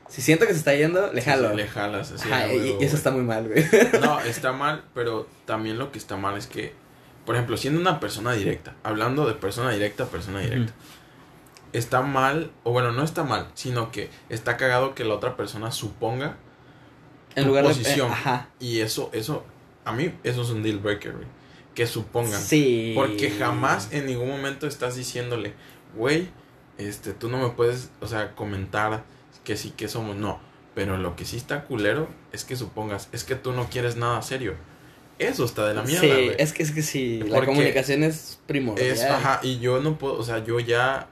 [0.07, 1.49] si siento que se está yendo, le jalo.
[1.51, 2.27] sí, le jalas así.
[2.31, 2.85] Ajá, a y- eso güey.
[2.93, 3.65] está muy mal, güey.
[4.01, 6.73] No, está mal, pero también lo que está mal es que,
[7.25, 10.73] por ejemplo, siendo una persona directa, hablando de persona directa a persona directa,
[11.73, 15.71] está mal, o bueno, no está mal, sino que está cagado que la otra persona
[15.71, 16.37] suponga
[17.35, 18.49] En lugar de eh, ajá.
[18.59, 19.45] y eso, eso,
[19.85, 21.27] a mí, eso es un deal breaker, güey,
[21.73, 22.41] que supongan.
[22.41, 22.93] Sí.
[22.95, 25.53] Porque jamás en ningún momento estás diciéndole,
[25.95, 26.29] güey,
[26.77, 29.03] este, tú no me puedes, o sea, comentar
[29.43, 30.39] que sí que somos, no.
[30.75, 34.21] Pero lo que sí está culero es que supongas, es que tú no quieres nada
[34.21, 34.55] serio.
[35.19, 36.35] Eso está de la mierda, Sí, güey.
[36.39, 38.87] es que es que sí, la comunicación es primordial.
[38.89, 41.07] Es, ajá, y yo no puedo, o sea, yo ya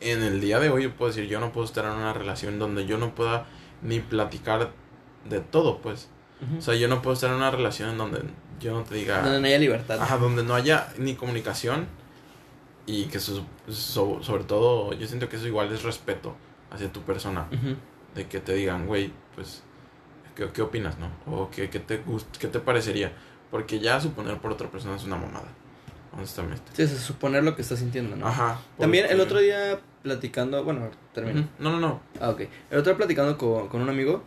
[0.00, 2.58] en el día de hoy yo puedo decir, yo no puedo estar en una relación
[2.58, 3.46] donde yo no pueda
[3.82, 4.72] ni platicar
[5.28, 6.08] de todo, pues.
[6.46, 6.58] Ujú.
[6.58, 8.22] O sea, yo no puedo estar en una relación en donde
[8.60, 9.22] yo no te diga...
[9.22, 10.00] Donde no haya libertad.
[10.00, 11.86] Ajá, donde no haya ni comunicación
[12.86, 16.34] y que so- sobre todo yo siento que eso igual es respeto
[16.70, 17.46] hacia tu persona.
[18.14, 19.62] De que te digan, güey, pues,
[20.36, 21.08] ¿qué, qué opinas, no?
[21.26, 22.02] O ¿qué, qué te
[22.38, 23.12] qué te parecería?
[23.50, 25.48] Porque ya suponer por otra persona es una mamada,
[26.16, 26.62] honestamente.
[26.74, 28.26] Sí, es suponer lo que estás sintiendo, ¿no?
[28.26, 28.58] Ajá.
[28.78, 31.48] También el otro día platicando, bueno, termino.
[31.58, 32.00] No, no, no.
[32.20, 32.40] Ah, ok.
[32.70, 34.22] El otro día platicando con, con un amigo,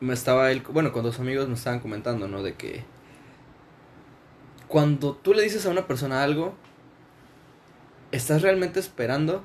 [0.00, 2.42] me estaba él, bueno, con dos amigos me estaban comentando, ¿no?
[2.42, 2.84] De que
[4.68, 6.54] cuando tú le dices a una persona algo,
[8.12, 9.44] estás realmente esperando,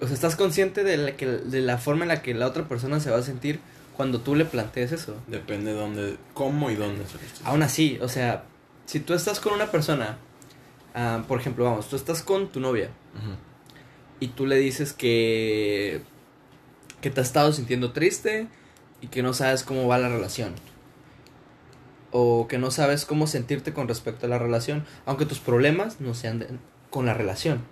[0.00, 2.66] o sea, estás consciente de la, que, de la forma en la que la otra
[2.68, 3.60] persona se va a sentir
[3.96, 5.16] cuando tú le plantees eso.
[5.26, 7.04] Depende de dónde, cómo y dónde
[7.44, 8.44] Aún así, o sea,
[8.86, 10.16] si tú estás con una persona,
[10.94, 12.90] ah, por ejemplo, vamos, tú estás con tu novia
[14.18, 16.02] y tú le dices que
[17.00, 18.46] que te has estado sintiendo triste
[19.00, 20.54] y que no sabes cómo va la relación
[22.12, 26.14] o que no sabes cómo sentirte con respecto a la relación, aunque tus problemas no
[26.14, 26.48] sean de-
[26.90, 27.62] con la relación,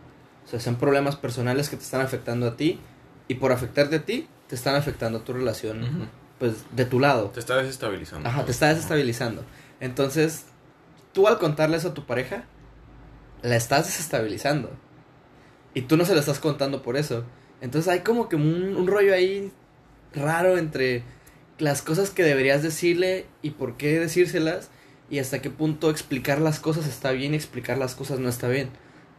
[0.44, 2.78] o sea, sean problemas personales que te están afectando a ti
[3.26, 7.30] y por afectarte a ti te están afectando a tu relación, pues de tu lado.
[7.30, 8.28] Te está desestabilizando.
[8.28, 9.44] Ajá, te está desestabilizando.
[9.80, 10.46] Entonces,
[11.12, 12.44] tú al contarle eso a tu pareja,
[13.42, 14.70] la estás desestabilizando.
[15.74, 17.24] Y tú no se lo estás contando por eso.
[17.60, 19.52] Entonces hay como que un, un rollo ahí
[20.14, 21.02] raro entre
[21.58, 24.70] las cosas que deberías decirle y por qué decírselas
[25.10, 28.48] y hasta qué punto explicar las cosas está bien y explicar las cosas no está
[28.48, 28.70] bien.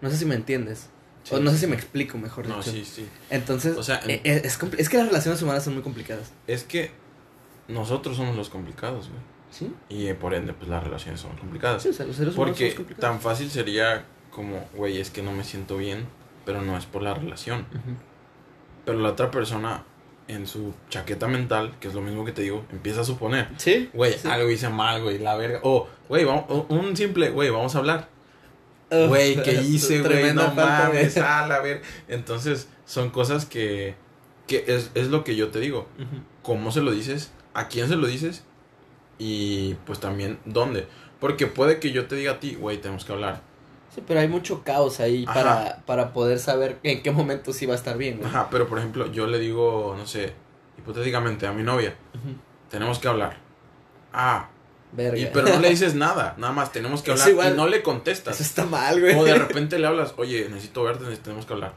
[0.02, 0.88] No sé si me entiendes.
[1.24, 2.72] Sí, o no sé sí, si me explico, mejor No, dicho.
[2.72, 3.08] sí, sí.
[3.30, 6.32] Entonces, O sea, eh, eh, es, que las relaciones humanas son muy complicadas.
[6.48, 6.92] Es que
[7.68, 9.22] nosotros somos los complicados, güey.
[9.52, 9.74] ¿Sí?
[9.90, 11.84] Y eh, por ende, pues las relaciones son complicadas.
[11.84, 15.32] Sí, o sea, los seres humanos Porque tan fácil sería como, güey, es que no
[15.32, 16.06] me siento bien,
[16.46, 17.66] pero no es por la relación.
[18.86, 19.84] Pero la otra persona,
[20.30, 23.90] en su chaqueta mental, que es lo mismo que te digo, empieza a suponer, Sí.
[23.94, 24.28] güey, sí.
[24.30, 25.60] algo hice mal, güey, la verga.
[25.64, 26.24] O, güey,
[26.70, 28.08] un simple, güey, vamos a hablar.
[28.90, 30.34] Güey, ¿qué hice, güey?
[30.34, 31.82] No falta de- mames, a la ver.
[32.08, 33.96] Entonces, son cosas que,
[34.48, 35.88] que es, es lo que yo te digo.
[36.44, 38.44] Cómo se lo dices, a quién se lo dices
[39.20, 40.88] y pues también dónde.
[41.20, 43.42] Porque puede que yo te diga a ti, güey, tenemos que hablar.
[44.00, 45.34] Sí, pero hay mucho caos ahí Ajá.
[45.44, 48.30] para, para poder saber en qué momento sí va a estar bien, güey.
[48.30, 50.34] Ajá, pero por ejemplo, yo le digo, no sé,
[50.78, 51.96] hipotéticamente a mi novia,
[52.70, 53.38] tenemos que hablar.
[54.14, 54.50] Ah,
[54.92, 55.18] Verga.
[55.20, 57.54] y, pero no le dices nada, nada más tenemos que hablar igual.
[57.54, 58.42] y no le Eso contestas.
[58.42, 59.16] está mal, güey.
[59.16, 61.74] O de repente le hablas, oye, necesito verte, tenemos que hablar.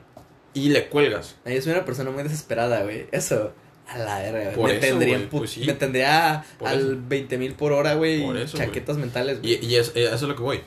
[0.54, 1.37] Y le cuelgas.
[1.46, 3.06] Yo soy una persona muy desesperada, güey.
[3.12, 3.52] Eso,
[3.88, 4.54] a la verga, güey.
[4.56, 5.64] Por me, eso, tendría pues sí.
[5.66, 6.96] me tendría Por al eso.
[7.08, 8.22] 20 mil por hora, güey.
[8.24, 9.54] Por eso, Chaquetas mentales, güey.
[9.62, 10.61] Y, y es- eh, eso es lo que voy.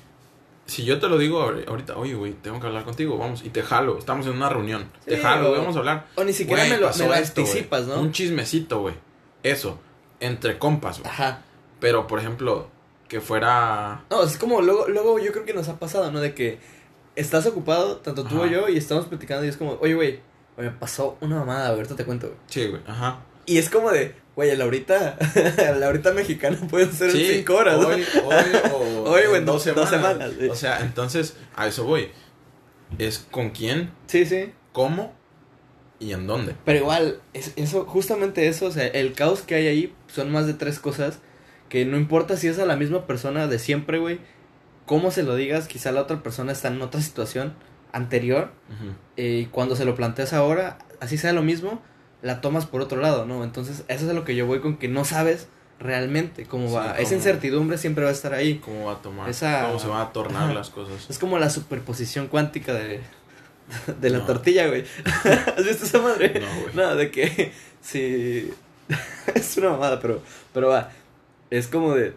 [0.66, 3.50] Si yo te lo digo ahor- ahorita, oye, güey, tengo que hablar contigo, vamos, y
[3.50, 6.08] te jalo, estamos en una reunión, te jalo, güey, vamos a hablar.
[6.16, 7.52] O ni siquiera me lo, pasó me lo esto, güey.
[7.52, 8.00] anticipas, ¿no?
[8.02, 8.96] Un chismecito, güey.
[9.44, 9.80] Eso,
[10.20, 11.10] entre compas, güey.
[11.12, 11.42] Ajá.
[11.80, 12.68] Pero, por ejemplo,
[13.08, 14.04] que fuera...
[14.10, 16.20] No, es como luego, luego yo creo que nos ha pasado, ¿no?
[16.20, 16.58] De que
[17.16, 18.46] estás ocupado, tanto tú Ajá.
[18.46, 20.20] o yo, y estamos platicando y es como, oye, güey,
[20.58, 22.40] me pasó una mamada, ahorita te cuento, güey.
[22.48, 23.20] Sí, güey, ajá.
[23.46, 25.18] Y es como de, güey, el ahorita,
[25.76, 27.88] el ahorita mexicano puede ser en Sí, cinco horas, ¿no?
[27.90, 29.90] Hoy, hoy o Hoy, en dos- semanas.
[29.92, 30.48] dos semanas, sí.
[30.50, 32.10] O sea, entonces, a eso voy.
[32.98, 34.52] Es con quién, Sí, sí.
[34.72, 35.14] cómo
[36.00, 36.56] y en dónde.
[36.66, 40.46] Pero igual, es, eso, justamente eso, o sea, el caos que hay ahí son más
[40.48, 41.20] de tres cosas
[41.70, 44.20] que no importa si es a la misma persona de siempre, güey,
[44.86, 47.54] cómo se lo digas, quizá la otra persona está en otra situación
[47.92, 48.92] anterior Ujú.
[49.18, 51.82] eh, y cuando se lo planteas ahora, así sea lo mismo,
[52.26, 53.44] la tomas por otro lado, ¿no?
[53.44, 55.48] Entonces, eso es a lo que yo voy con que no sabes
[55.80, 56.82] realmente cómo Sí, va.
[56.88, 58.58] cómo- Esa incertidumbre siempre va a estar ahí.
[58.58, 59.30] ¿Cómo va a tomar?
[59.30, 61.10] Esa- ¿Cómo se van a tornar las cosas?
[61.10, 63.02] Es como la superposición cuántica de,
[64.02, 64.26] de la No.
[64.26, 64.84] tortilla, güey.
[65.58, 66.40] ¿Has visto esa madre?
[66.40, 66.76] No, güey.
[66.76, 68.52] No, de que si
[69.34, 70.22] es una mamada, pero
[70.54, 70.90] pero va,
[71.50, 72.14] es como de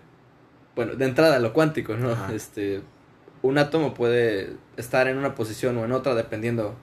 [0.76, 2.12] bueno, de entrada lo cuántico, ¿no?
[2.12, 2.32] Ajá.
[2.32, 2.80] Este
[3.42, 6.74] un átomo puede estar en una posición o en otra dependiendo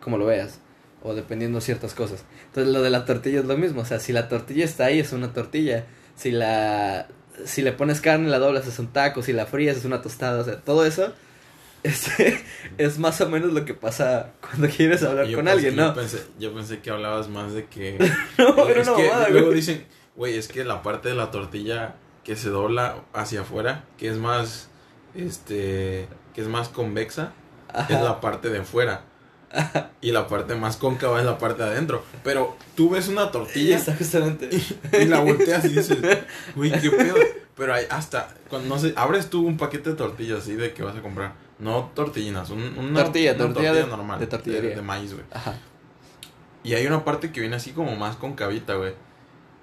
[0.00, 0.60] como lo veas
[1.02, 2.24] o dependiendo ciertas cosas.
[2.46, 4.98] Entonces lo de la tortilla es lo mismo, o sea, si la tortilla está ahí
[4.98, 7.08] es una tortilla, si la
[7.44, 10.40] si le pones carne la doblas es un taco, si la frías es una tostada,
[10.40, 11.12] o sea, todo eso
[11.82, 12.42] este,
[12.78, 15.94] es más o menos lo que pasa cuando quieres hablar yo con alguien, yo ¿no?
[15.94, 17.98] Pensé, yo pensé que hablabas más de que...
[18.38, 21.94] No, es una que mamada, luego dicen, güey, es que la parte de la tortilla
[22.24, 24.68] que se dobla hacia afuera, que es más,
[25.14, 27.32] este, que es más convexa,
[27.72, 27.94] Ajá.
[27.94, 29.04] es la parte de afuera.
[30.00, 32.04] Y la parte más cóncava es la parte de adentro.
[32.22, 34.48] Pero tú ves una tortilla justamente.
[35.00, 35.98] y la volteas y dices,
[36.54, 37.16] güey, qué pedo.
[37.56, 40.82] Pero hay hasta, cuando no sé, abres tú un paquete de tortillas así de que
[40.82, 41.34] vas a comprar.
[41.58, 44.20] No tortillinas, un, una, Tortilla, una tortilla de- normal.
[44.20, 44.76] de tortillería.
[44.76, 45.24] De, maíz, güey.
[45.32, 45.54] Ajá.
[46.62, 48.92] Y hay una parte que viene así como más concavita, güey.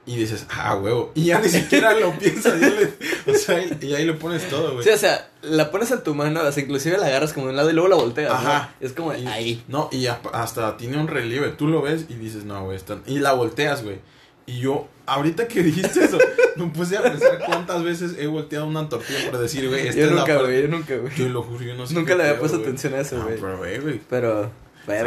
[0.06, 1.12] Y dices, ah, huevo.
[1.16, 2.60] Y ya ni siquiera lo piensas.
[2.60, 2.94] ya le-
[3.32, 4.84] o sea, y, ahí le pones todo, güey.
[4.84, 7.52] Sí, o sea, la pones en tu mano, o sea, inclusive la agarras como de
[7.52, 8.36] un lado y luego la volteas, ¿no?
[8.50, 8.76] Ajá.
[8.82, 9.64] Es como Y- ahí.
[9.70, 11.50] No, y a- hasta tiene un relieve.
[11.52, 12.76] Tú lo ves y dices, no, güey.
[12.76, 14.00] está- Y la volteas, güey.
[14.46, 16.18] Y yo, ahorita que dijiste eso,
[16.58, 20.08] me puse a pensar cuántas veces he volteado una tortilla para decir, güey, esta Yo
[20.08, 21.16] es la nunca, parte- güey, yo nunca, güey.
[21.16, 21.94] Yo lo juro, yo no sé.
[21.94, 23.38] Nunca le había puesto atención a eso, No, güey.
[23.40, 24.02] pero, güey.
[24.10, 24.52] Pero,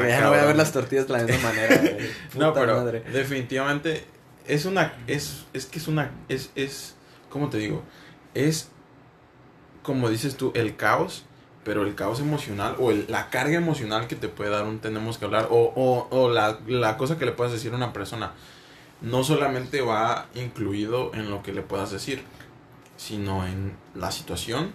[0.08, 1.96] ya no voy a ver las tortillas de la misma manera, güey.
[2.34, 3.02] No, pero madre.
[3.12, 4.04] definitivamente
[4.48, 6.94] es una es es que es una es es
[7.30, 7.82] ¿cómo te digo?
[8.34, 8.68] Es
[9.82, 11.24] como dices tú el caos,
[11.64, 15.18] pero el caos emocional o el- la carga emocional que te puede dar un tenemos
[15.18, 18.32] que hablar o, o, o la, la cosa que le puedas decir a una persona
[19.00, 22.22] no solamente va incluido en lo que le puedas decir,
[22.96, 24.70] sino en la situación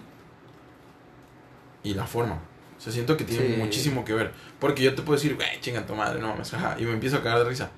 [1.82, 2.34] y la forma.
[2.78, 3.60] O sea, siento que tiene Sí.
[3.60, 4.32] muchísimo que ver.
[4.60, 7.16] Porque yo te puedo decir, güey, chinga tu madre, no mames, jaja", Y me empiezo
[7.18, 7.70] a cagar de risa.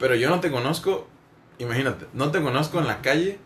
[0.00, 1.06] Pero yo no te conozco,
[1.58, 3.38] imagínate, no te conozco en la calle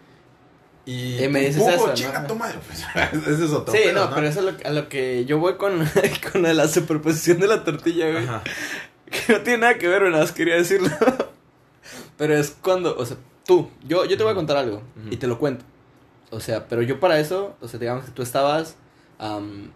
[0.87, 1.23] y.
[1.23, 1.71] Y me dices ¡pum!
[1.71, 1.95] eso, ¿no?
[1.95, 2.59] chinga tu madre!
[2.67, 2.85] Pues,
[3.27, 5.57] ese es otro Sí, pedo, no, pero eso es lo a lo que yo voy
[5.57, 5.85] con,
[6.33, 8.25] con la, superposición de la tortilla, güey.
[8.25, 8.43] Ajá.
[9.05, 10.89] Que no tiene nada que ver, nada más quería decirlo.
[12.17, 15.29] Pero es cuando, o sea, tú, yo, yo te voy a contar algo y te
[15.29, 15.65] lo cuento.
[16.31, 18.77] O sea, pero yo para eso, o sea, digamos que tú estabas,
[19.19, 19.71] am,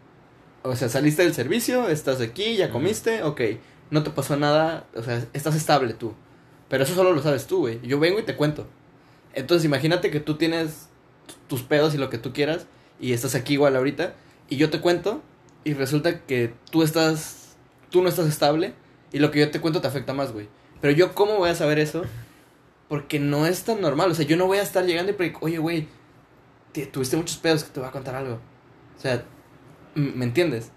[0.62, 3.40] o sea, saliste del servicio, estás aquí, ya comiste, ok,
[3.90, 6.14] no te pasó nada, o sea, estás estable tú.
[6.68, 7.80] Pero eso solo lo sabes tú, güey.
[7.82, 8.66] Yo vengo y te cuento.
[9.34, 10.88] Entonces, imagínate que tú tienes
[11.46, 12.66] tus pedos y lo que tú quieras
[13.00, 14.14] y estás aquí igual ahorita
[14.48, 15.22] y yo te cuento
[15.64, 17.56] y resulta que tú estás,
[17.90, 18.74] tú no estás estable
[19.12, 20.48] y lo que yo te cuento te afecta más, güey.
[20.80, 22.02] Pero yo, ¿cómo voy a saber eso?
[22.88, 24.10] Porque no es tan normal.
[24.10, 25.88] O sea, yo no voy a estar llegando y pre- oye, güey,
[26.92, 28.38] tuviste muchos pedos que te voy a contar algo.
[28.96, 29.24] O sea,
[29.94, 30.70] ¿me entiendes?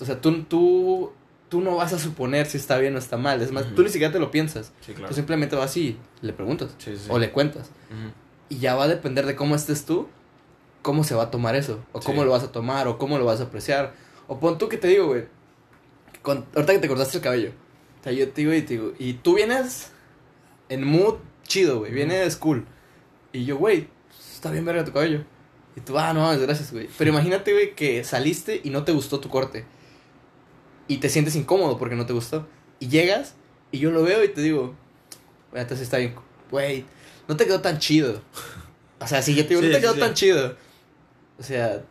[0.00, 1.12] O sea, tú, tú,
[1.48, 3.40] tú no vas a suponer si está bien o está mal.
[3.42, 3.74] Es más, Ujú.
[3.76, 4.72] tú ni siquiera te lo piensas.
[4.80, 5.08] Sí, claro.
[5.08, 6.74] Tú simplemente vas y le preguntas.
[6.78, 7.06] Sí, sí.
[7.08, 7.70] O le cuentas.
[8.48, 10.08] Y ya va a depender de cómo estés tú,
[10.82, 11.80] cómo se va a tomar eso.
[11.92, 13.94] O cómo lo vas a tomar, o cómo lo vas a apreciar.
[14.26, 15.24] O pon tú que te digo, güey.
[16.22, 17.50] con- ahorita que te cortaste el cabello.
[18.00, 18.92] O sea, yo te digo y te digo.
[18.98, 19.90] Y tú vienes
[20.68, 21.14] en mood
[21.46, 21.90] chido, güey.
[21.90, 21.96] Ujú.
[21.96, 22.66] Vienes cool.
[23.32, 23.88] Y yo, güey,
[24.34, 25.22] está bien verga tu cabello.
[25.76, 26.88] Y tú, ah, no mames, gracias, güey.
[26.98, 29.64] Pero imagínate, güey, que saliste y no te gustó tu corte.
[30.88, 32.46] Y te sientes incómodo porque no te gustó.
[32.80, 33.34] Y llegas
[33.70, 34.74] y yo lo veo y te digo,
[35.50, 36.14] güey, entonces está bien,
[36.50, 36.84] güey,
[37.28, 38.20] no te quedó tan chido.
[39.00, 40.14] O sea, si yo te digo, no te quedó sí, tan sí.
[40.14, 40.56] chido.
[41.38, 41.82] O sea,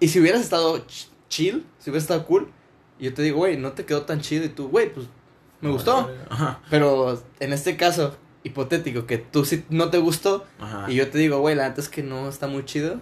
[0.00, 2.50] y si hubieras estado ch- chill, si hubieras estado cool,
[2.98, 5.06] yo te digo, güey, no te quedó tan chido y tú, güey, pues
[5.60, 6.10] me gustó.
[6.30, 6.60] Ajá.
[6.70, 10.90] Pero en este caso hipotético, que tú sí no te gustó, Ajá.
[10.90, 13.00] y yo te digo, güey, la neta es que no está muy chido,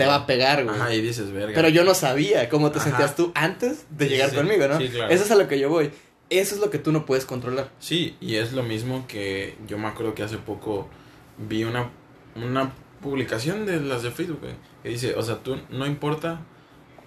[0.00, 0.76] te va a pegar, güey.
[0.76, 1.54] Ajá, y dices, verga.
[1.54, 2.88] Pero yo no sabía cómo te Ajá.
[2.88, 4.78] sentías tú antes de llegar sí, conmigo, ¿no?
[4.78, 5.12] sí, claro.
[5.12, 5.90] Eso es a lo que yo voy.
[6.30, 7.70] Eso es lo que tú no puedes controlar.
[7.80, 10.88] Sí, y es lo mismo que yo me acuerdo que hace poco
[11.36, 11.90] vi una,
[12.36, 16.40] una publicación de las de Facebook, güey, que dice, o sea, tú no importa,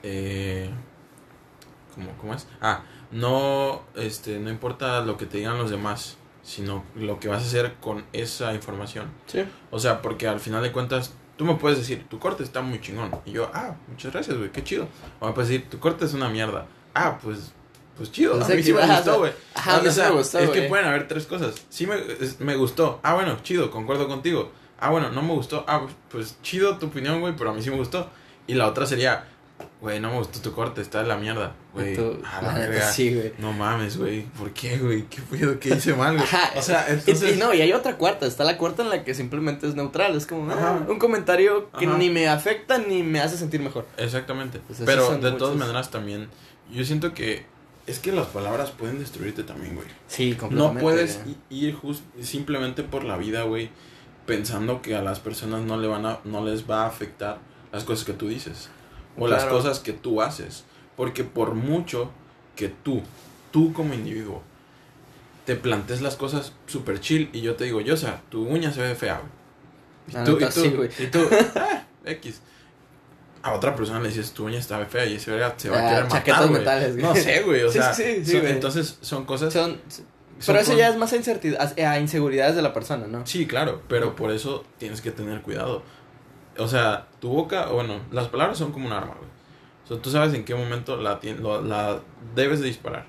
[0.02, 0.70] eh,
[1.96, 2.48] ¿cómo, ¿cómo es?
[2.62, 7.44] Ah, no, este, no importa lo que te digan los demás, sino lo que vas
[7.44, 9.12] a hacer con esa información.
[9.28, 9.46] Sí.
[9.72, 12.80] O sea, porque al final de cuentas, tú me puedes decir, tu corte está muy
[12.82, 13.12] chingón.
[13.26, 14.88] Y yo, ah, muchas gracias, güey, qué chido.
[15.20, 16.66] O me puedes decir, tu corte es una mierda.
[16.94, 17.52] Ah, pues,
[17.98, 18.36] pues chido.
[18.44, 19.34] A mí sí me gustó, güey.
[19.56, 21.56] Ajá, a mí O sí sea, me gustó, Es que pueden haber tres cosas.
[21.70, 23.00] Sí me, es- me gustó.
[23.04, 24.52] Ah, bueno, chido, concuerdo contigo.
[24.80, 25.64] Ah, bueno, no me gustó.
[25.68, 28.10] Ah, pues, pues chido tu opinión, güey, pero a mí sí me gustó.
[28.48, 29.26] Y la otra sería,
[29.82, 31.56] güey, no me gustó tu corte, está de la mierda.
[31.74, 32.88] Güey, a la verga.
[32.92, 33.34] Sí, güey.
[33.38, 34.22] No mames, güey.
[34.24, 35.04] ¿Por qué, güey?
[35.10, 35.60] ¿Qué pedo?
[35.60, 36.24] ¿Qué hice mal, güey?
[36.26, 36.52] Ajá.
[36.58, 37.36] O sea, entonces...
[37.36, 38.26] Y, no, y hay otra cuarta.
[38.26, 40.16] Está la cuarta en la que simplemente es neutral.
[40.16, 41.98] Es como ah, un comentario que Ajá.
[41.98, 43.86] ni me afecta ni me hace sentir mejor.
[43.98, 44.60] Exactamente.
[44.66, 46.30] Pues Pero de todas maneras también,
[46.72, 47.46] yo siento que
[47.86, 49.88] es que las palabras pueden destruirte también, güey.
[50.08, 50.82] Sí, No completamente.
[50.82, 53.70] puedes i- ir just- simplemente por la vida, güey,
[54.26, 57.40] pensando que a las personas no le van a no les va a afectar
[57.74, 58.70] las cosas que tú dices
[59.18, 59.58] o las Claro.
[59.58, 60.64] cosas que tú haces,
[60.96, 62.10] porque por mucho
[62.56, 63.02] que tú,
[63.52, 64.42] tú como individuo
[65.46, 68.72] te plantees las cosas super chill y yo te digo, yo, o sea, tu uña
[68.72, 70.22] se ve fea, güey.
[70.22, 70.90] Y tú, y tú, güey.
[71.00, 71.20] y tú,
[71.56, 72.42] ah, X.
[73.42, 75.98] A otra persona le dices, tu uña está fea y ese verga se va Ah,
[76.04, 76.52] a chaquetas matar, güey.
[76.60, 77.06] mentales, güey.
[77.06, 79.52] No sé, güey, o Sí, sea, sí, sí, son- entonces son cosas...
[79.54, 80.06] Son- son
[80.46, 81.12] pero eso con- ya es más
[81.60, 83.26] a- a inseguridades de la persona, ¿no?
[83.26, 85.84] Sí, claro, pero por eso tienes que tener cuidado.
[86.58, 89.30] O sea, tu boca, bueno, las palabras son como un arma, güey.
[89.86, 92.00] O sea, tú sabes en qué momento la, lo- la
[92.36, 93.06] debes de disparar.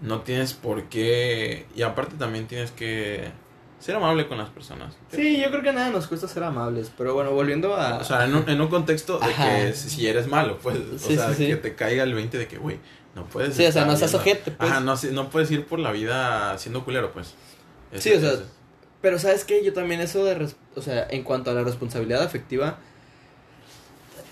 [0.00, 1.66] No tienes por qué...
[1.76, 3.30] Y aparte también tienes que
[3.78, 4.96] ser amable con las personas.
[5.12, 6.90] Sí, yo creo que nada nos cuesta ser amables.
[6.98, 7.98] Pero bueno, volviendo a.
[7.98, 9.56] O sea, en un, en un contexto de Ajá.
[9.56, 11.46] que si eres malo, pues, o Sí, sea, sí, sí.
[11.46, 12.80] que te caiga el 20 de que, güey,
[13.14, 13.54] no puedes...
[13.54, 14.70] Sí, o sea, no seas ojete, pues.
[14.70, 17.34] Ajá, no, no puedes ir por la vida siendo culero, pues.
[17.94, 18.32] Sí, o sea,
[19.00, 19.64] Pero ¿sabes qué?
[19.64, 20.34] Yo también eso de...
[20.34, 22.78] res- O sea, en cuanto a la responsabilidad afectiva...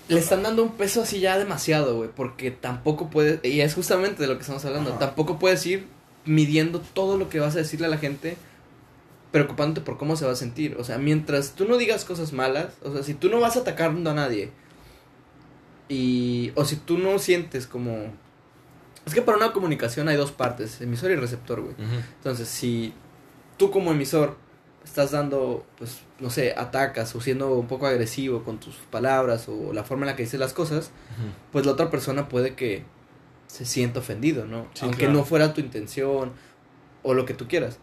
[0.09, 2.09] Le están dando un peso así ya demasiado, güey.
[2.13, 3.43] Porque tampoco puedes...
[3.43, 4.91] Y es justamente de lo que estamos hablando.
[4.91, 4.99] Ajá.
[4.99, 5.87] Tampoco puedes ir
[6.25, 8.37] midiendo todo lo que vas a decirle a la gente...
[9.31, 10.75] Preocupándote por cómo se va a sentir.
[10.77, 12.73] O sea, mientras tú no digas cosas malas...
[12.83, 14.51] O sea, si tú no vas atacando a nadie...
[15.87, 16.51] Y...
[16.55, 18.11] O si tú no sientes como...
[19.05, 20.79] Es que para una comunicación hay dos partes.
[20.79, 21.75] Emisor y receptor, güey.
[22.17, 22.93] Entonces, si
[23.57, 24.37] tú como emisor
[24.85, 29.73] estás dando, pues, no sé, atacas o siendo un poco agresivo con tus palabras o
[29.73, 30.89] la forma en la que dices las cosas,
[31.51, 32.83] pues la otra persona puede que
[33.47, 34.67] se sienta ofendido, ¿no?
[34.73, 35.13] Sí, Aunque claro.
[35.13, 36.31] no fuera tu intención
[37.03, 37.77] o lo que tú quieras.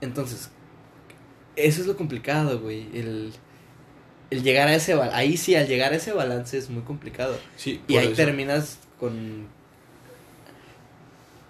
[0.00, 0.48] Entonces,
[1.54, 2.88] eso es lo complicado, güey.
[2.94, 3.32] El,
[4.30, 5.16] el llegar a ese balance.
[5.16, 7.36] Ahí sí, al llegar a ese balance es muy complicado.
[7.56, 8.16] Sí, Y ahí eso.
[8.16, 9.46] terminas con...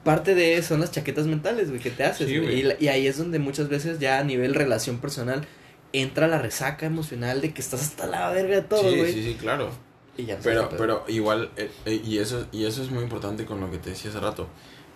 [0.04, 2.48] Parte de son las chaquetas mentales, güey, que te haces, Sí, güey.
[2.48, 2.58] güey.
[2.58, 5.46] Y, la- y ahí es donde muchas veces ya a nivel relación personal
[5.92, 9.12] entra la resaca emocional de que estás hasta la verga de todo, sí, güey.
[9.12, 9.70] sí, sí, claro.
[10.16, 13.46] Y ya no Pero, pero igual, eh, eh, y, eso, y eso es muy importante
[13.46, 14.46] con lo que te decía hace rato,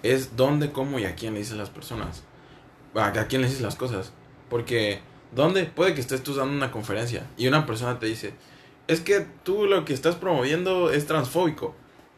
[0.03, 2.23] es dónde, cómo y a quién le dices las personas.
[2.95, 4.13] A, a quién le dices las cosas.
[4.51, 5.01] Porque,
[5.35, 5.65] ¿dónde?
[5.65, 8.35] Puede que estés tú dando una conferencia y una persona te dice,
[8.89, 11.75] es que tú lo que estás promoviendo es transfóbico.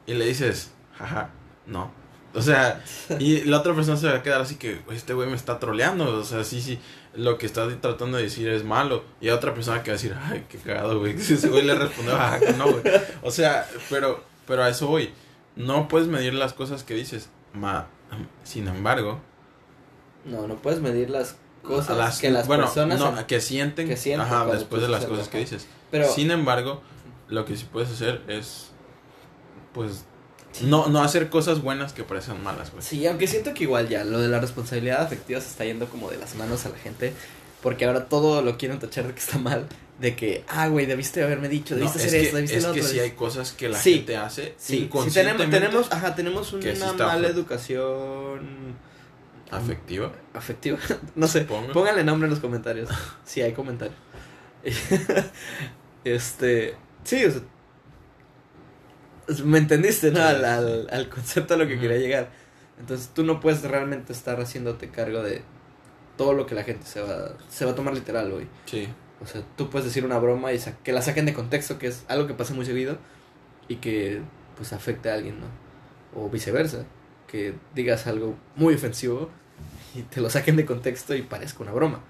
[0.06, 1.30] Y le dices, jaja,
[1.66, 1.92] no.
[2.34, 2.82] O sea,
[3.18, 5.58] y la otra persona se va a quedar así que, "Güey, este güey me está
[5.58, 6.18] troleando.
[6.18, 6.78] O sea, sí, sí,
[7.18, 9.02] lo que está tratando de decir es malo.
[9.20, 11.14] Y a otra persona que va a decir, ay, qué cagado, güey.
[11.16, 12.82] Ese güey le respondió, ah, que no, güey.
[13.22, 15.10] O sea, pero, pero a eso voy.
[15.56, 17.28] No puedes medir las cosas que dices.
[17.52, 17.88] Ma,
[18.44, 19.20] sin embargo,
[20.24, 23.00] No, no puedes medir las cosas las, que las bueno, personas...
[23.00, 25.66] no, que sienten, que sienten ajá, después de las cosas que dices.
[25.90, 26.08] Pero...
[26.08, 26.82] Sin embargo,
[27.28, 28.70] lo que sí puedes hacer es,
[29.72, 30.04] pues,
[30.52, 30.64] Sí.
[30.66, 32.82] no, no hacer cosas buenas que parecen malas, güey.
[32.82, 36.10] Sí, aunque siento que igual ya lo de la responsabilidad afectiva se está yendo como
[36.10, 37.12] de las manos a la gente.
[37.62, 39.66] Porque ahora todo lo quieren tachar de que está mal.
[40.00, 42.62] De que, ah, güey, debiste haberme dicho, No, debiste es hacer que, esto, debiste es
[42.64, 42.92] lo que otro.
[42.92, 43.94] sí hay cosas que la Sí.
[43.94, 48.76] gente hace Sí, sí tenemos, inconscientemente tenemos, ajá, tenemos una que mala educación
[49.50, 50.12] afectiva.
[50.34, 50.78] afectiva.
[51.16, 51.72] no sé, Supongo.
[51.72, 52.88] pónganle nombre en los comentarios.
[53.24, 53.96] Si hay comentarios.
[56.04, 57.40] este, Sí, o sea.
[59.44, 60.22] ¿Me entendiste, no?
[60.22, 62.30] Al, al, al concepto a lo que quería llegar.
[62.78, 65.42] Entonces tú no puedes realmente estar haciéndote cargo de
[66.16, 68.46] todo lo que la gente se va, se va a tomar literal, güey.
[68.66, 68.88] Sí.
[69.20, 72.04] O sea, tú puedes decir una broma y que la saquen de contexto, que es
[72.08, 72.98] algo que pasa muy seguido
[73.66, 74.20] y que
[74.56, 75.46] pues afecte a alguien, ¿no?
[76.20, 76.84] O viceversa,
[77.26, 79.30] que digas algo muy ofensivo
[79.94, 82.00] y te lo saquen de contexto y parezca una broma.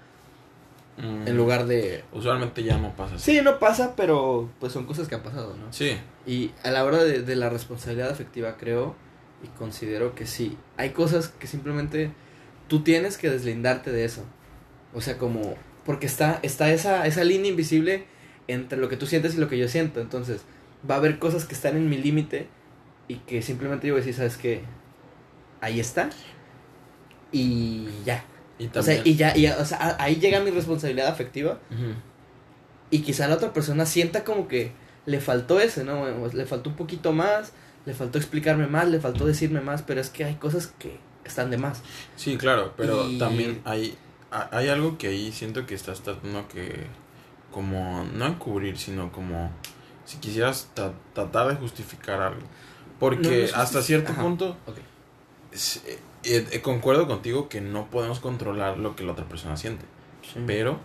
[0.99, 2.03] Mm, En lugar de...
[2.11, 3.31] Usualmente ya no pasa así.
[3.37, 5.71] Sí, no pasa, pero pues son cosas que han pasado, ¿no?
[5.71, 5.97] Sí.
[6.27, 8.95] Y a la hora de, de la responsabilidad afectiva creo
[9.43, 12.11] y considero que sí, hay cosas que simplemente
[12.67, 14.25] tú tienes que deslindarte de eso.
[14.93, 18.05] O sea, como porque está está esa esa línea invisible
[18.47, 20.41] entre lo que tú sientes y lo que yo siento, entonces
[20.89, 22.47] va a haber cosas que están en mi límite
[23.07, 24.63] y que simplemente yo voy a decir, ¿sabes qué?
[25.61, 26.09] Ahí está.
[27.31, 28.23] Y ya.
[28.59, 28.97] Y O también.
[29.03, 31.57] sea, y ya, y ya, o sea, ahí llega mi responsabilidad afectiva
[32.91, 34.71] y quizá la otra persona sienta como que
[35.05, 36.01] le faltó ese, ¿no?
[36.01, 37.53] O Le faltó un poquito más,
[37.85, 41.49] le faltó explicarme más, le faltó decirme más, pero es que hay cosas que están
[41.49, 41.81] de más.
[42.15, 43.97] Sí, claro, pero Y- también hay,
[44.31, 46.85] ha- hay algo que ahí siento que estás tratando que,
[47.51, 49.51] como, no encubrir, sino como,
[50.05, 52.41] si quisieras tra- tratar de justificar algo.
[52.99, 54.21] Porque No, no es hasta cierto Ajá.
[54.21, 54.77] punto, Ok.
[55.53, 55.81] es-
[56.35, 59.85] eh, eh, concuerdo contigo que no podemos controlar lo que la otra persona siente.
[60.21, 60.39] Sí.
[60.45, 60.79] Pero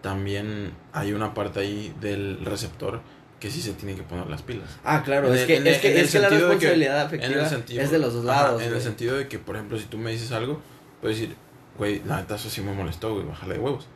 [0.00, 3.00] también hay una parte ahí del receptor
[3.40, 4.78] que sí se tiene que poner las pilas.
[4.84, 7.00] Ah, claro, En es el- que, en es el- que, es que la que- responsabilidad
[7.00, 8.62] En afectiva sentido, es de los dos Ajá, lados.
[8.62, 10.60] en el sentido de que, por ejemplo, si tú me dices algo,
[11.00, 11.36] puedes decir,
[11.76, 13.88] güey, la neta eso sí me molestó, güey, bájale de huevos.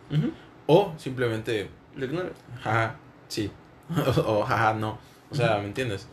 [0.66, 2.32] O simplemente, Lo ignoras.
[2.60, 2.96] jaja,
[3.28, 3.50] sí.
[4.26, 4.98] o jaja, no.
[5.30, 6.08] O sea, ¿me entiendes?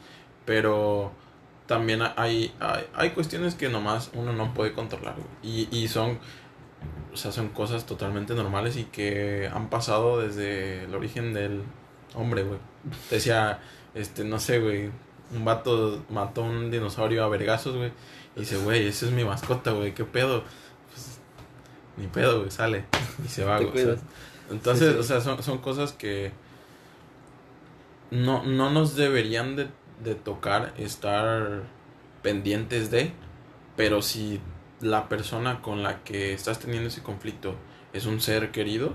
[0.46, 1.12] Pero
[1.74, 5.16] también hay, hay, hay cuestiones que nomás uno no puede controlar.
[5.42, 6.20] Y, y son,
[7.12, 11.64] o sea, son cosas totalmente normales y que han pasado desde el origen del
[12.14, 12.60] hombre, güey.
[13.10, 13.60] Decía,
[13.96, 14.92] este, no sé, güey,
[15.36, 17.92] un vato mató un dinosaurio a vergazos, güey.
[18.36, 20.44] Y dice, güey, esa es mi mascota, güey, ¿qué pedo?
[20.92, 21.18] Pues,
[21.98, 22.86] ni pedo, güey, sale.
[23.26, 23.70] Y se va, güey.
[23.70, 24.00] o sea, cuidas.
[24.52, 25.00] entonces, Sí, sí.
[25.00, 26.32] o sea, son, son cosas que
[28.12, 29.70] no, no nos deberían de,
[30.03, 31.63] de tocar estar
[32.21, 33.12] pendientes de,
[33.75, 34.39] pero si
[34.82, 37.56] la persona con la que estás teniendo ese conflicto
[37.93, 38.93] es un ser querido,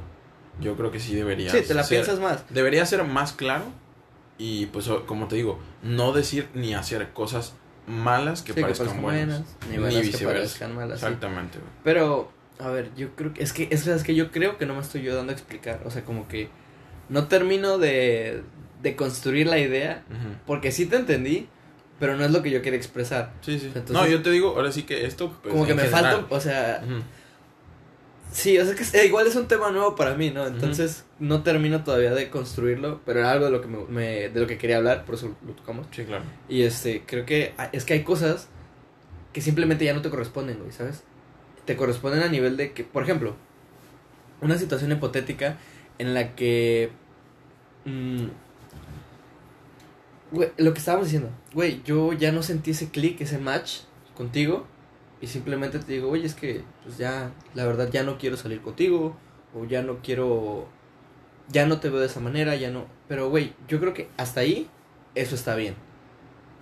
[0.61, 2.44] yo creo que sí debería Sí, te la ser- piensas más.
[2.50, 3.64] Debería ser más claro
[4.38, 7.54] y pues como te digo, no decir ni hacer cosas
[7.87, 9.42] malas que Sí, parezcan buenas.
[9.68, 10.26] ni Ni buenas que viceversa.
[10.40, 11.02] parezcan malas.
[11.02, 11.58] Exactamente.
[11.84, 14.74] Pero, a ver, yo creo que es que es, es que yo creo que no
[14.74, 16.50] me estoy yo dando a explicar, o sea, como que
[17.08, 18.42] no termino de,
[18.83, 20.05] de construir la idea,
[20.47, 21.49] porque sí te entendí,
[21.99, 23.33] pero no es lo que yo quería expresar.
[23.41, 23.67] Sí, sí.
[23.67, 26.12] Entonces- no, yo te digo, ahora sí que esto pues, como que me general.
[26.17, 26.83] falta, o sea,
[28.33, 30.47] sí, o sea que es- eh, igual es un tema nuevo para mí, ¿no?
[30.47, 34.41] Entonces no termino todavía de construirlo, pero era algo de lo que me, me- de
[34.41, 35.87] lo que quería hablar, por eso lo tocamos.
[35.91, 36.25] Sí, claro.
[36.49, 38.49] Y este, creo que ah, es que hay cosas
[39.33, 41.03] que simplemente ya no te corresponden, güey, ¿sabes?
[41.64, 43.35] Te corresponden a nivel de que, por ejemplo,
[44.41, 45.57] una situación hipotética
[45.99, 46.91] en la que...
[47.85, 48.27] mm,
[50.31, 53.81] güey, lo que estábamos diciendo, güey, yo ya no sentí ese click, ese match
[54.17, 54.67] contigo
[55.21, 58.61] y simplemente te digo, oye, es que pues ya, la verdad ya no quiero salir
[58.61, 59.17] contigo
[59.55, 60.69] o ya no quiero,
[61.49, 64.41] ya no te veo de esa manera, ya no, pero güey, yo creo que hasta
[64.41, 64.69] ahí
[65.14, 65.75] eso está bien.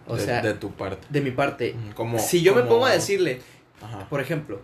[0.09, 1.05] O de, sea, de tu parte.
[1.11, 1.75] de mi parte.
[1.95, 3.43] Como, si yo me pongo a decirle,
[3.83, 4.09] Ajá.
[4.09, 4.61] por ejemplo,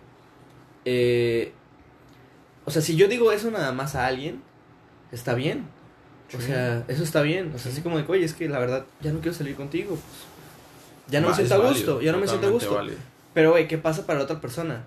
[0.85, 1.51] eh,
[2.65, 4.41] o sea, si yo digo eso nada más a alguien,
[5.11, 5.67] está bien.
[6.35, 6.47] O Sí.
[6.47, 7.47] sea, eso está bien.
[7.53, 7.77] O sea, Sí.
[7.77, 9.89] así como de, oye, es que la verdad ya no quiero salir contigo.
[9.91, 10.01] pues,
[11.11, 12.73] ya no Va, me siento a gusto, ya no me siento a gusto.
[12.75, 12.97] válido.
[13.33, 14.85] Pero, güey, ¿qué pasa para la otra persona?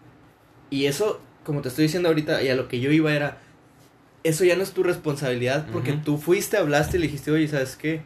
[0.70, 3.38] Y eso, como te estoy diciendo ahorita, y a lo que yo iba era,
[4.24, 7.76] eso ya no es tu responsabilidad porque tú fuiste, hablaste y le dijiste, oye, ¿sabes
[7.76, 8.02] qué?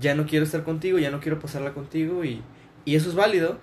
[0.00, 2.40] Ya no quiero estar contigo, ya no quiero pasarla contigo y,
[2.84, 3.58] y eso es válido,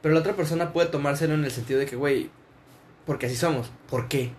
[0.00, 2.30] pero la otra persona puede tomárselo en el sentido de que, güey,
[3.04, 4.30] porque así somos, ¿por qué?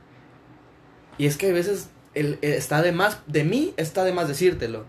[1.18, 4.28] Y es que a veces el, el- está de más, de mí está de más
[4.28, 4.86] decírtelo,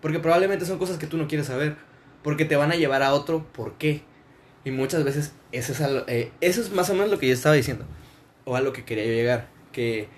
[0.00, 1.76] porque probablemente son cosas que tú no quieres saber,
[2.22, 4.02] porque te van a llevar a otro por qué.
[4.64, 7.34] Y muchas veces eso es, lo- eh, eso es más o menos lo que yo
[7.34, 7.84] estaba diciendo.
[8.44, 9.48] O a lo que quería yo llegar.
[9.72, 10.08] Que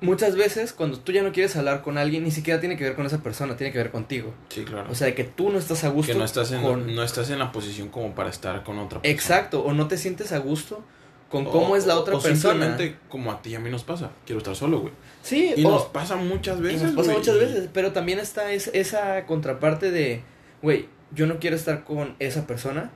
[0.00, 2.94] muchas veces cuando tú ya no quieres hablar con alguien, ni siquiera tiene que ver
[2.94, 4.34] con esa persona, tiene que ver contigo.
[4.48, 4.90] Sí, claro.
[4.90, 6.94] O sea, de que tú no estás a gusto que no estás, en, con...
[6.94, 9.12] no estás en la posición como para estar con otra persona.
[9.14, 10.84] Exacto, o no te sientes a gusto
[11.30, 12.52] con O- cómo es la o- otra o persona.
[12.66, 14.10] simplemente como a ti y a mí nos pasa.
[14.26, 14.92] Quiero estar solo, güey.
[15.24, 18.18] Sí, Y o- nos pasa muchas y veces, nos pasa muchas y- veces, pero también
[18.18, 20.22] está es- esa contraparte de,
[20.62, 22.90] güey, yo no quiero estar con esa persona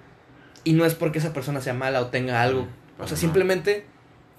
[0.62, 2.68] y no es porque esa persona sea mala o tenga algo.
[2.98, 3.86] O sea, simplemente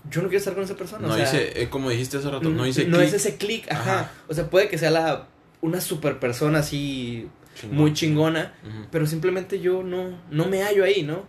[0.09, 1.07] yo no quiero estar con esa persona.
[1.07, 3.07] No o sea, dice, eh, como dijiste hace rato, no dice no click.
[3.07, 3.81] es ese clic, ajá.
[4.01, 4.11] Ajá.
[4.27, 5.27] O sea, puede que sea la
[5.61, 7.27] una super persona así
[7.71, 8.53] muy chingona,
[8.91, 11.25] pero simplemente yo no, no me hallo ahí, ¿no?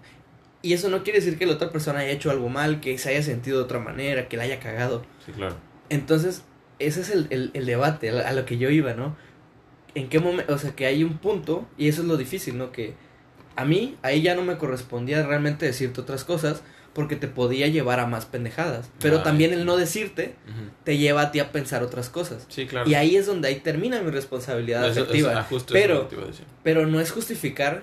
[0.63, 3.09] Y eso no quiere decir que la otra persona haya hecho algo mal, que se
[3.09, 5.03] haya sentido de otra manera, que la haya cagado.
[5.25, 5.57] Sí, claro.
[5.89, 6.43] Entonces,
[6.81, 9.17] ese es el, el, el debate, a, lo que yo iba, ¿no?
[9.95, 12.73] En qué momento, o sea, que hay un punto, y eso es lo difícil, ¿no?
[12.73, 12.95] Que
[13.57, 16.63] a mí, ahí ya no me correspondía realmente decirte otras cosas,
[16.95, 18.91] porque te podía llevar a más pendejadas.
[19.01, 19.23] Pero Ay.
[19.23, 20.35] también el no decirte
[20.83, 22.47] te lleva a ti a pensar otras cosas.
[22.49, 22.89] Sí, claro.
[22.91, 25.47] Y ahí es donde ahí termina mi responsabilidad eso- afectiva.
[25.49, 26.09] eso pero,
[26.65, 27.83] pero no es justificar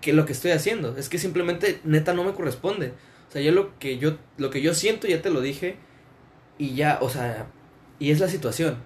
[0.00, 0.96] que lo que estoy haciendo.
[0.96, 2.94] Es que simplemente, neta, no me corresponde.
[3.28, 5.76] O sea, yo lo que yo, lo que yo siento ya te lo dije.
[6.56, 7.46] Y ya, o sea,
[8.00, 8.78] y es la situación.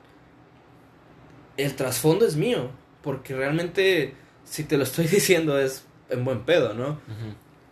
[1.56, 2.70] El trasfondo es mío.
[3.02, 6.98] Porque realmente, si te lo estoy diciendo, es en buen pedo, ¿no?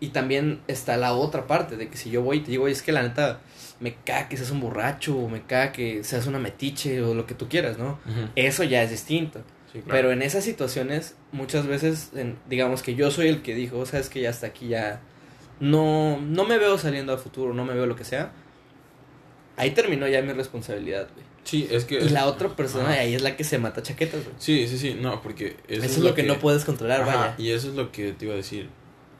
[0.01, 2.73] Y también está la otra parte de que si yo voy y te digo, "Oye,
[2.73, 3.41] es que la neta
[3.79, 7.25] me caga que seas un borracho, o me caga que seas una metiche, o lo
[7.27, 7.99] que tú quieras, ¿no?
[8.37, 9.41] Eso ya es distinto.
[9.73, 9.89] Sí, claro.
[9.91, 14.09] Pero en esas situaciones, muchas veces, en- digamos que yo soy el que dijo, sabes
[14.09, 15.01] que ya hasta aquí ya
[15.61, 18.33] no, no me veo saliendo al futuro, no me veo lo que sea.
[19.57, 21.25] Ahí terminó ya mi responsabilidad, güey.
[21.45, 21.97] Sí, es que...
[21.97, 23.01] Y la otra persona Ajá.
[23.01, 24.35] ahí es la que se mata chaquetas, güey.
[24.39, 25.57] Sí, sí, sí, no, porque...
[25.69, 27.35] Eso, es lo que, no puedes controlar, Ajá, vaya.
[27.39, 28.69] Y eso es lo que te iba a decir.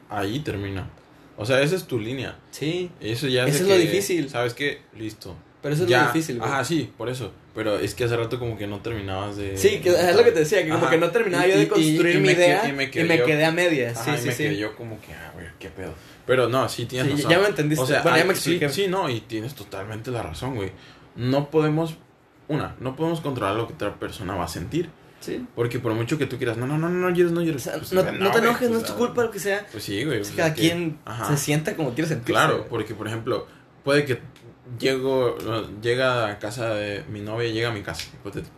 [0.09, 0.89] Ahí termina.
[1.37, 2.37] O sea, esa es tu línea.
[2.51, 4.29] Sí, Eso ya Eso de es lo difícil.
[4.29, 4.81] ¿Sabes qué?
[4.97, 5.35] Listo.
[5.61, 6.49] pero eso es lo difícil, güey.
[6.49, 7.31] Ajá, sí, por eso.
[7.55, 9.57] Pero es que hace rato como que no terminabas de...
[9.57, 11.67] Sí, que es lo que te decía, que como que no terminaba Y- yo de
[11.67, 13.97] construir y mi idea y me me quedé a medias.
[13.97, 14.43] Ajá, sí, y sí, me sí.
[14.43, 15.93] quedé yo como que, a ver, qué pedo.
[16.25, 17.31] Pero no, sí tienes Sí, razón.
[17.31, 17.83] ya me entendiste.
[17.83, 18.69] O sea, Bueno, ya me sí, expliqué.
[18.69, 20.71] sí, no, y tienes totalmente la razón, güey.
[21.15, 21.95] No podemos,
[22.53, 24.89] una, no podemos controlar lo que otra persona va a sentir.
[25.19, 25.45] Sí.
[25.55, 27.63] Porque por mucho que tú quieras, no, no, no, no, no llores, no O llores.
[27.63, 29.39] sea, Pues, no, güey, no te enojes, no pues, es tu ah, culpa, lo que
[29.39, 29.65] sea.
[29.71, 30.17] Pues sí, güey.
[30.17, 31.27] Pues pues, cada es que- quien ajá.
[31.29, 32.33] se sienta como quiere sentirse.
[32.33, 32.69] Claro, güey.
[32.69, 33.47] porque por ejemplo,
[33.85, 34.19] puede que
[34.77, 35.37] llego,
[35.81, 38.53] llega a casa de mi novia, llega a mi casa, hipotético.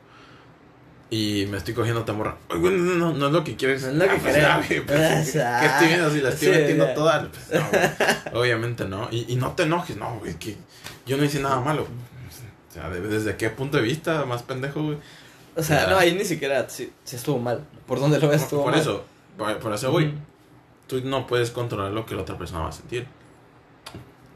[1.12, 2.36] Y me estoy cogiendo tamborra.
[2.50, 3.84] No, no, no es lo que quieres.
[3.84, 6.30] No es lo que Ah, pues, güey, pues, ¿qué- ah, ¿Qué estoy viendo si la
[6.30, 7.30] estoy metiendo toda?
[7.30, 7.62] Pues,
[8.34, 8.40] no.
[8.40, 9.08] Obviamente no.
[9.12, 10.58] Y no te enojes, no, güey, que
[11.06, 11.88] yo no hice nada malo.
[12.76, 14.98] O sea, de- ¿desde qué punto de vista más pendejo, güey?
[15.56, 15.90] O sea, Ya.
[15.92, 17.64] no, ahí ni siquiera si, si estuvo mal.
[17.88, 18.82] Por donde lo ves estuvo Por mal.
[18.82, 19.06] eso,
[19.38, 19.92] por, por eso.
[19.92, 20.12] Ujú.
[20.88, 23.08] Tú no puedes controlar lo que la otra persona va a sentir.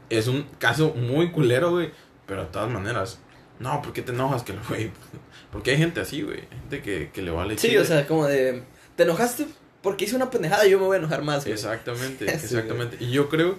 [0.08, 1.90] Es un caso muy culero, güey.
[2.26, 3.18] Pero de todas maneras,
[3.58, 4.42] no, ¿por qué te enojas?
[4.42, 4.90] Que, güey,
[5.52, 6.40] porque hay gente así, güey.
[6.48, 7.80] Gente que, que le vale Sí, chile.
[7.80, 8.62] o sea, como de.
[8.96, 9.46] ¿Te enojaste
[9.82, 10.66] porque hice una pendejada?
[10.66, 11.42] Yo me voy a enojar más.
[11.44, 11.52] güey.
[11.52, 12.96] Exactamente, Sí, exactamente.
[13.00, 13.58] Y yo creo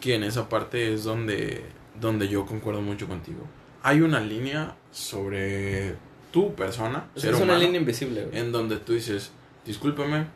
[0.00, 1.62] que en esa parte es donde,
[2.00, 3.46] donde yo concuerdo mucho contigo.
[3.82, 5.96] Hay una línea sobre
[6.32, 9.32] tu persona, O sea, es una línea invisible, en donde tú dices,
[9.66, 10.26] discúlpame,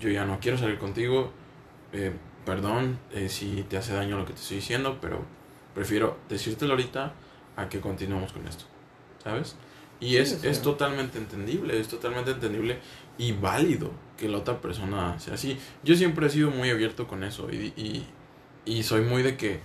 [0.00, 1.32] yo ya no quiero salir contigo,
[1.92, 2.12] eh,
[2.44, 5.24] perdón eh, si te hace daño lo que te estoy diciendo, pero
[5.74, 7.12] prefiero decírtelo ahorita
[7.56, 8.64] a que continuemos con esto,
[9.22, 9.56] ¿sabes?
[10.00, 10.48] Y es, Sí, sí.
[10.48, 12.78] es totalmente entendible, es totalmente entendible
[13.16, 15.56] y válido que la otra persona sea así.
[15.84, 18.04] Yo siempre he sido muy abierto con eso y, y,
[18.64, 19.60] y soy muy de que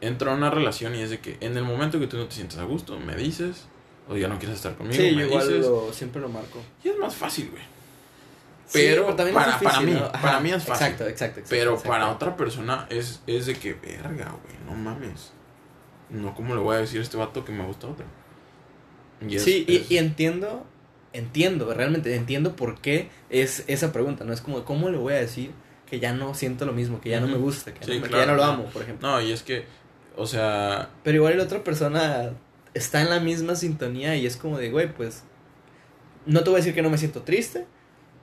[0.00, 2.34] entro a una relación y es de que en el momento que tú no te
[2.34, 3.66] sientes a gusto, me dices,
[4.08, 6.60] o ya no quieres estar conmigo, Sí, me igual dices, lo, siempre lo marco.
[6.84, 7.62] y es más fácil, güey.
[8.66, 10.86] Sí, Pero también para- es difícil, para mí, para mí es fácil.
[10.86, 11.40] Exacto, exacto.
[11.40, 11.88] exacto Pero exacto.
[11.90, 15.32] para otra persona es, es de que, verga, güey, no mames.
[16.10, 18.04] No, ¿cómo le voy a decir a este vato que me gusta otro?
[19.26, 20.64] Y es- sí, es- y, y entiendo,
[21.12, 24.32] entiendo, realmente entiendo por qué es esa pregunta, ¿no?
[24.32, 25.50] Es como, ¿cómo le voy a decir
[25.86, 28.02] que ya no siento lo mismo, que ya no me gusta, que, Sí, no, me-
[28.02, 28.52] que claro, ya no lo no.
[28.52, 29.08] amo, por ejemplo?
[29.10, 29.64] No, y es que,
[30.18, 32.30] o sea, Pero igual la otra persona
[32.74, 35.22] está en la misma sintonía y es como de, güey, pues,
[36.26, 37.66] no te voy a decir que no me siento triste,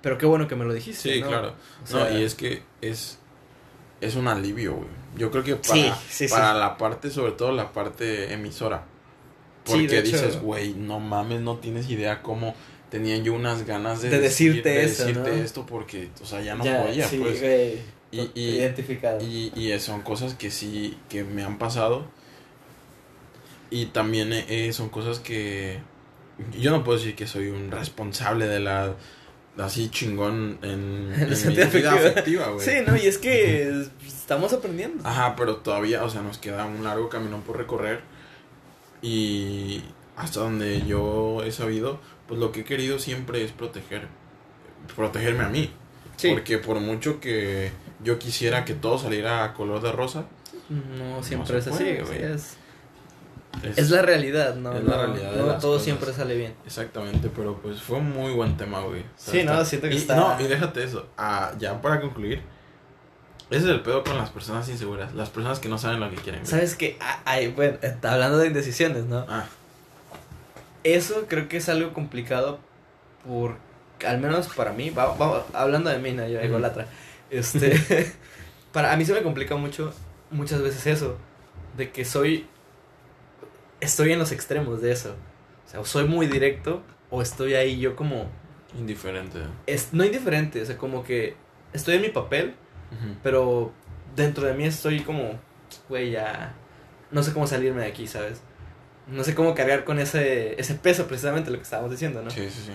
[0.01, 1.13] pero qué bueno que me lo dijiste.
[1.13, 1.27] sí, ¿no?
[1.27, 1.53] claro.
[1.83, 3.17] O sea, no, y es que es,
[4.01, 4.87] es un alivio, güey.
[5.17, 6.33] Yo creo que para, Sí, sí, sí.
[6.33, 8.85] para la parte, sobre todo la parte emisora.
[9.63, 12.53] Porque dices, güey, no mames, no tienes idea cómo
[12.91, 15.35] tenía yo unas ganas de, De decir- decirte eso, decirte ¿no?
[15.43, 17.41] esto porque, o sea, ya no ya, podía, sí, pues.
[17.41, 17.79] güey,
[18.16, 19.20] Y- y- identificado.
[19.22, 22.05] Y, y son cosas que sí, que me han pasado.
[23.70, 25.80] Y también eh, son cosas que
[26.59, 28.93] yo no puedo decir que soy un responsable de la
[29.57, 32.66] así chingón en, En en mi vida afectiva, güey.
[32.66, 35.05] sí, no, y es que estamos aprendiendo.
[35.07, 38.01] Ajá, pero todavía, o sea, nos queda un largo camino por recorrer.
[39.01, 39.82] Y
[40.16, 44.07] hasta donde yo he sabido, pues lo que he querido siempre es proteger.
[44.95, 45.72] Protegerme a mí.
[46.18, 46.30] Sí.
[46.32, 47.72] Porque por mucho que
[48.03, 50.25] yo quisiera que todo saliera a color de rosa,
[50.69, 52.57] No siempre No es así, güey, es,
[53.63, 54.73] es, es la realidad, ¿no?
[54.75, 55.83] es la No- realidad de no todo cosas.
[55.83, 56.53] siempre sale bien.
[56.65, 59.03] Exactamente, pero pues fue un muy buen tema, güey.
[59.15, 61.07] Sí, no, siento que y, está- No, y déjate eso.
[61.17, 62.41] Ah, ya para concluir,
[63.51, 65.13] ese es el pedo con las personas inseguras.
[65.13, 66.41] Las personas que no saben lo que quieren.
[66.41, 66.49] güey.
[66.51, 66.97] ¿Sabes qué?
[66.99, 69.25] Ah, ay, bueno, está hablando de indecisiones, ¿no?
[69.29, 69.45] Ah,
[70.83, 72.59] Eso creo que es algo complicado
[73.27, 73.55] por,
[74.05, 76.85] al menos para mí, va, va- hablando de mí, no, yo ególatra,
[77.30, 77.76] este,
[78.71, 79.93] para, a mí se me complica mucho,
[80.32, 81.17] muchas veces eso,
[81.78, 82.47] de que soy,
[83.80, 85.15] estoy en los extremos de eso,
[85.65, 88.30] o sea, o soy muy directo, o estoy ahí yo como,
[88.78, 89.39] Indiferente.
[89.67, 91.36] es, no indiferente, o sea, como que
[91.73, 92.55] estoy en mi papel,
[93.23, 93.73] pero
[94.15, 95.39] dentro de mí estoy como,
[95.89, 96.55] güey, ya,
[97.11, 98.41] no sé cómo salirme de aquí, ¿sabes?
[99.07, 102.32] No sé cómo cargar con ese, ese peso, precisamente lo que estábamos diciendo, ¿no?
[102.32, 102.71] Sí, sí, sí.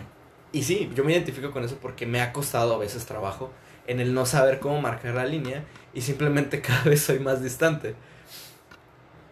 [0.52, 3.50] Y sí, yo me identifico con eso porque me ha costado a veces trabajo
[3.86, 5.64] en el no saber cómo marcar la línea
[5.94, 7.94] y simplemente cada vez soy más distante.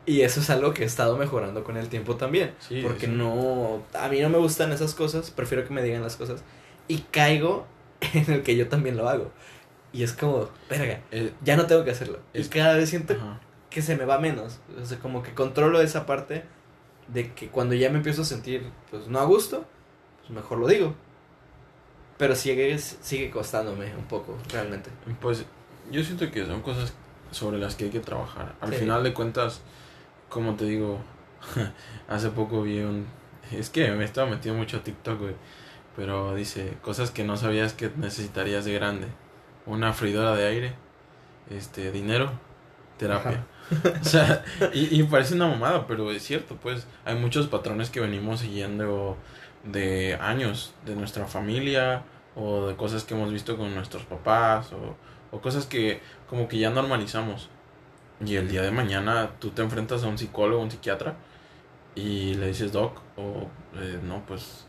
[0.07, 2.55] Y eso es algo que he estado mejorando con el tiempo también.
[2.61, 3.13] Sí, porque sí.
[3.13, 6.43] no, a mí no me gustan esas cosas, prefiero que me digan las cosas.
[6.89, 7.67] Y caigo
[8.15, 9.31] en el que yo también lo hago.
[9.93, 12.21] Y es como, verga, Eh, ya no tengo que hacerlo.
[12.33, 13.41] Y Es- cada vez siento ajá.
[13.69, 14.61] que se me va menos.
[14.81, 16.45] O sea, como que controlo esa parte
[17.09, 19.67] de que cuando ya me empiezo a sentir, pues no a gusto,
[20.21, 20.95] pues mejor lo digo.
[22.19, 24.91] Pero sigue, sigue costándome un poco, realmente.
[25.21, 25.47] Pues
[25.91, 26.93] yo siento que son cosas
[27.31, 28.55] sobre las que hay que trabajar.
[28.61, 28.81] Al Sí.
[28.81, 29.61] final de cuentas,
[30.29, 30.99] como te digo,
[32.09, 33.07] hace poco vi un...
[33.53, 35.35] Es que me estaba metiendo mucho a TikTok, güey.
[35.97, 39.07] Pero dice, cosas que no sabías que necesitarías de grande.
[39.67, 40.73] Una freidora de aire,
[41.51, 42.33] este, dinero,
[42.99, 43.47] terapia.
[44.01, 44.43] O sea,
[44.73, 49.19] y, y parece una mamada, pero es cierto, pues hay muchos patrones que venimos siguiendo
[49.65, 52.05] de años, de nuestra familia,
[52.35, 54.97] o de cosas que hemos visto con nuestros papás, o,
[55.31, 57.51] o cosas que como que ya normalizamos.
[58.25, 61.17] Y el día de mañana tú te enfrentas a un psicólogo, un psiquiatra,
[61.95, 64.67] y le dices, doc, o eh, no, pues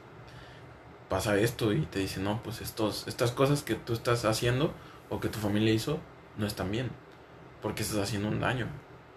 [1.10, 4.74] pasa esto, y te dice, no, pues estos, estas cosas que tú estás haciendo,
[5.10, 6.00] o que tu familia hizo,
[6.38, 6.92] no están bien,
[7.62, 8.68] porque estás haciendo un daño.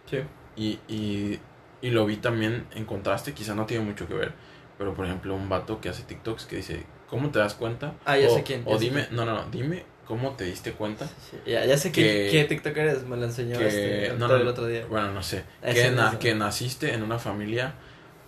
[0.06, 0.18] Sí.
[0.56, 1.40] Y, y,
[1.82, 4.34] y lo vi también en contraste, quizá no tiene mucho que ver,
[4.82, 7.94] pero por ejemplo un vato que hace TikToks que dice, ¿cómo te das cuenta?
[8.04, 10.42] Ah, ya o, sé quién, ya O sé dime, no, no, no, dime cómo te
[10.44, 11.08] diste cuenta
[11.46, 14.48] Ya, ya sé Que- qué, TikTok eres, me lo enseñó que- este, no, no, el
[14.48, 14.84] otro día.
[14.86, 17.74] Bueno, no sé, que, na- naciste en una familia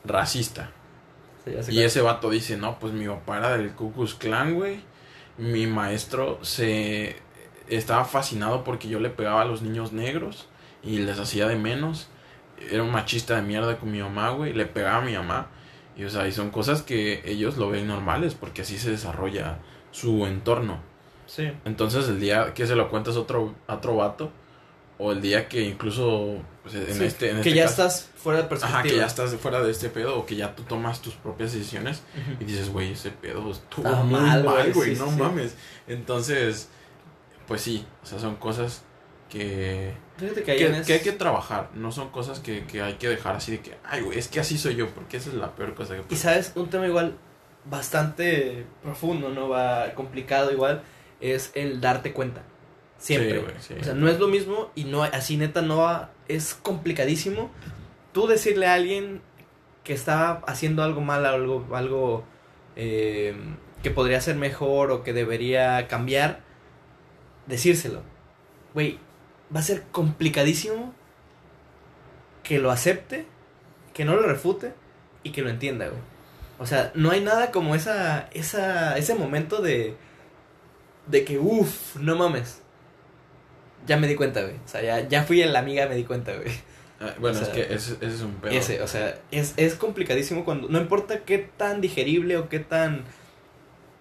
[0.05, 0.71] racista.
[1.45, 1.87] Sí, ya sé Y cuál.
[1.87, 4.81] ese vato dice, no, pues mi papá era del Ku Klux Klan, güey.
[5.39, 7.17] Mi maestro se
[7.69, 10.49] estaba fascinado porque yo le pegaba a los niños negros
[10.85, 12.07] y les hacía de menos.
[12.71, 14.53] Era un machista de mierda con mi mamá, güey.
[14.53, 15.49] Le pegaba a mi mamá.
[15.97, 19.59] Y o sea, y son cosas que ellos lo ven normales porque así se desarrolla
[19.93, 20.81] su entorno.
[21.27, 21.51] Sí.
[21.65, 24.31] Entonces el día que se lo cuentas a otro, a otro vato,
[24.99, 28.11] o el día que incluso pues, en Sí, este, en que este ya caso- estás
[28.17, 28.79] fuera de perspectiva.
[28.81, 31.53] Ajá, que ya estás fuera de este pedo o que ya tú tomas tus propias
[31.53, 32.03] decisiones
[32.41, 35.17] y dices, güey, ese pedo estuvo muy mal, güey, güey, sí, no sí.
[35.19, 35.57] mames.
[35.89, 36.69] Entonces,
[37.47, 38.83] pues sí, o sea, son cosas
[39.29, 42.95] que, que, ahí que, es- que hay que trabajar, no son cosas que, que hay
[42.95, 45.35] que dejar así de que, ay, güey, es que así soy yo, porque esa es
[45.37, 47.17] la peor cosa que Y puede sabes, un tema igual
[47.65, 49.49] bastante profundo, ¿no?
[49.49, 50.83] Va complicado igual,
[51.21, 52.43] es el darte cuenta.
[52.99, 53.39] Siempre.
[53.39, 53.75] Sí, güey, sí.
[53.81, 57.51] O sea, no es lo mismo y no así neta no va, es complicadísimo
[58.13, 59.21] tú decirle a alguien
[59.83, 62.25] que está haciendo algo mal, algo, algo
[62.77, 63.35] eh,
[63.83, 66.41] que podría ser mejor o que debería cambiar,
[67.47, 68.03] decírselo.
[68.73, 68.99] Güey,
[69.55, 70.95] va a ser complicadísimo
[72.43, 73.27] que lo acepte,
[73.93, 74.73] que no lo refute
[75.23, 76.01] y que lo entienda, güey.
[76.59, 79.97] O sea, no hay nada como esa, esa, ese momento de,
[81.07, 82.61] de que, uff, no mames.
[83.87, 84.55] Ya me di cuenta, güey.
[84.65, 86.53] O sea, ya, ya fui en la amiga, me di cuenta, güey.
[87.01, 88.53] Ah, bueno, o sea, es que ese, ese es un pedo.
[88.53, 93.05] Ese, o sea, es, es complicadísimo cuando, no importa qué tan digerible o qué tan,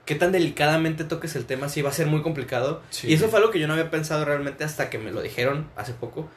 [0.05, 2.81] qué tan delicadamente toques el tema, sí va a ser muy complicado.
[2.89, 3.07] Sí.
[3.09, 5.69] Y eso fue algo que yo no había pensado realmente hasta que me lo dijeron
[5.75, 6.29] hace poco.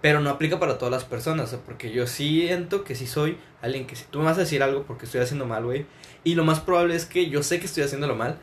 [0.00, 3.94] Pero no aplica para todas las personas, porque yo siento que sí soy alguien que
[3.94, 5.86] si tú me vas a decir algo porque estoy haciendo mal, güey,
[6.24, 8.38] y lo más probable es que yo sé que estoy haciéndolo mal,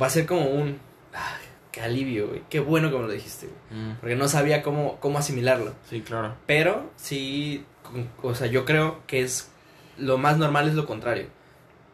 [0.00, 0.78] va a ser como un,
[1.14, 1.38] ah,
[1.72, 4.98] qué alivio, güey, qué bueno que me lo dijiste, güey, Mm, porque no sabía cómo,
[5.00, 5.72] cómo asimilarlo.
[5.88, 6.34] sí, claro.
[6.46, 7.64] Pero sí,
[8.22, 9.50] o sea, yo creo que es
[9.96, 11.28] lo más normal es lo contrario.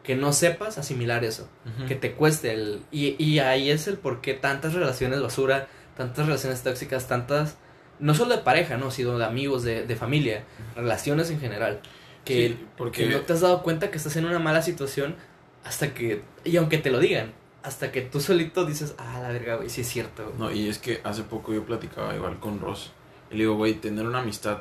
[0.03, 1.47] Que no sepas asimilar eso.
[1.87, 2.81] Que te cueste el...
[2.91, 7.57] Y, y ahí es el por qué tantas relaciones basura, tantas relaciones tóxicas, tantas...
[7.99, 8.91] No solo de pareja, ¿no?
[8.91, 10.43] Sino de amigos, de, de familia,
[10.75, 11.79] relaciones en general.
[12.25, 13.07] Que, Sí, porque...
[13.07, 15.15] que no te has dado cuenta que estás en una mala situación
[15.63, 16.21] hasta que...
[16.43, 17.31] Y aunque te lo digan,
[17.63, 20.25] hasta que tú solito dices, ah, la verga, güey, sí es cierto.
[20.25, 20.37] güey".
[20.37, 22.91] No, y es que hace poco yo platicaba igual con Ross.
[23.31, 24.59] Y le digo, güey, tener una amistad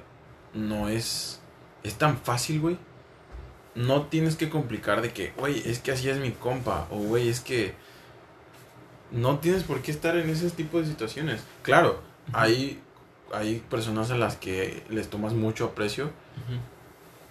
[0.55, 1.40] no es.
[1.82, 2.78] Es tan fácil, güey.
[3.75, 6.87] No tienes que complicar de que, güey, es que así es mi compa.
[6.91, 7.75] O, güey, es que.
[9.11, 11.43] No tienes por qué estar en ese tipo de situaciones.
[11.62, 12.01] Claro,
[12.33, 12.81] hay,
[13.33, 16.11] hay personas a las que les tomas mucho aprecio.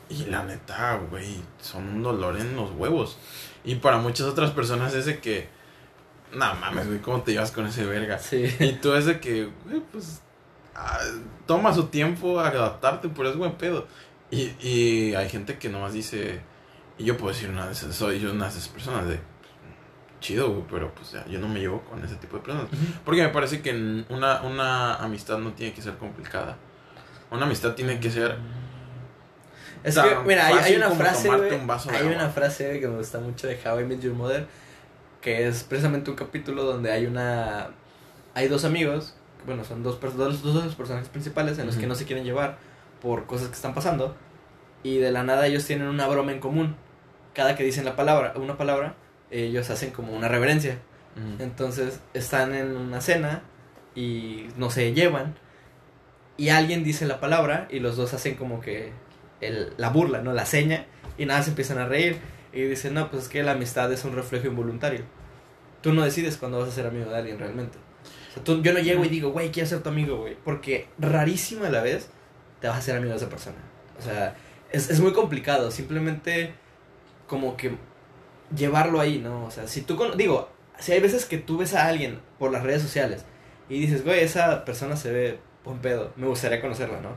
[0.09, 3.17] Y la neta, güey, son un dolor en los huevos.
[3.63, 5.47] Y para muchas otras personas es de que,
[6.33, 8.19] no mames, güey, ¿cómo te llevas con ese verga?
[8.19, 8.43] Sí.
[8.59, 10.21] Y tú es de que, güey, pues,
[10.75, 10.99] ah,
[11.45, 13.87] toma su tiempo a adaptarte, pero es buen pedo.
[14.31, 16.39] Y, y hay gente que nomás dice,
[16.97, 19.19] y yo puedo decir una de esas, soy yo una de esas personas de,
[20.21, 22.67] chido, pero pues ya, yo no me llevo con ese tipo de personas.
[23.03, 26.57] Porque me parece que una, una amistad no tiene que ser complicada.
[27.29, 28.37] Una amistad tiene que ser
[29.83, 32.15] Es que, mira, hay, una frase, un hay agua.
[32.15, 34.47] una frase que me gusta mucho de How I Met Your Mother,
[35.19, 37.71] que es precisamente un capítulo donde hay una,
[38.33, 39.15] hay dos amigos,
[39.45, 42.23] bueno, son dos, dos, dos de los personajes principales en los que no se quieren
[42.23, 42.59] llevar
[43.01, 44.15] por cosas que están pasando,
[44.83, 46.75] y de la nada ellos tienen una broma en común.
[47.33, 48.95] Cada que dicen la palabra, una palabra,
[49.29, 50.79] ellos hacen como una reverencia.
[51.15, 53.43] mm, Entonces están en una cena
[53.95, 55.35] y no se llevan
[56.37, 58.91] y alguien dice la palabra y los dos hacen como que
[59.41, 60.33] el, la burla, ¿no?
[60.33, 60.85] La seña
[61.17, 62.17] y nada, se empiezan a reír
[62.53, 65.01] y dicen, no, pues es que la amistad es un reflejo involuntario.
[65.81, 67.77] Tú no decides cuándo vas a ser amigo de alguien realmente.
[68.29, 70.35] O sea, tú, yo no llego y digo, güey, quiero ser tu amigo, güey.
[70.43, 72.09] Porque rarísimo a la vez
[72.61, 73.57] te vas a hacer amigo de esa persona.
[73.99, 74.35] O sea,
[74.71, 75.71] es, es muy complicado.
[75.71, 76.53] Simplemente
[77.27, 77.71] como que
[78.55, 79.45] llevarlo ahí, ¿no?
[79.45, 80.49] O sea, si tú, con, digo,
[80.79, 83.25] si hay veces que tú ves a alguien por las redes sociales
[83.69, 87.15] y dices, güey, esa persona se ve buen pedo, me gustaría conocerla, ¿no?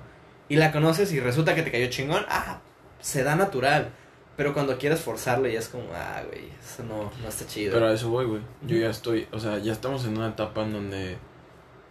[0.49, 2.61] Y la conoces y resulta que te cayó chingón, ah,
[3.01, 3.91] se da natural.
[4.37, 7.73] Pero cuando quieres forzarlo ya es como, ah, güey, eso no, no está chido.
[7.73, 8.43] Pero a eso voy, güey.
[8.63, 11.19] Yo ya estoy, o sea, ya estamos en una etapa en donde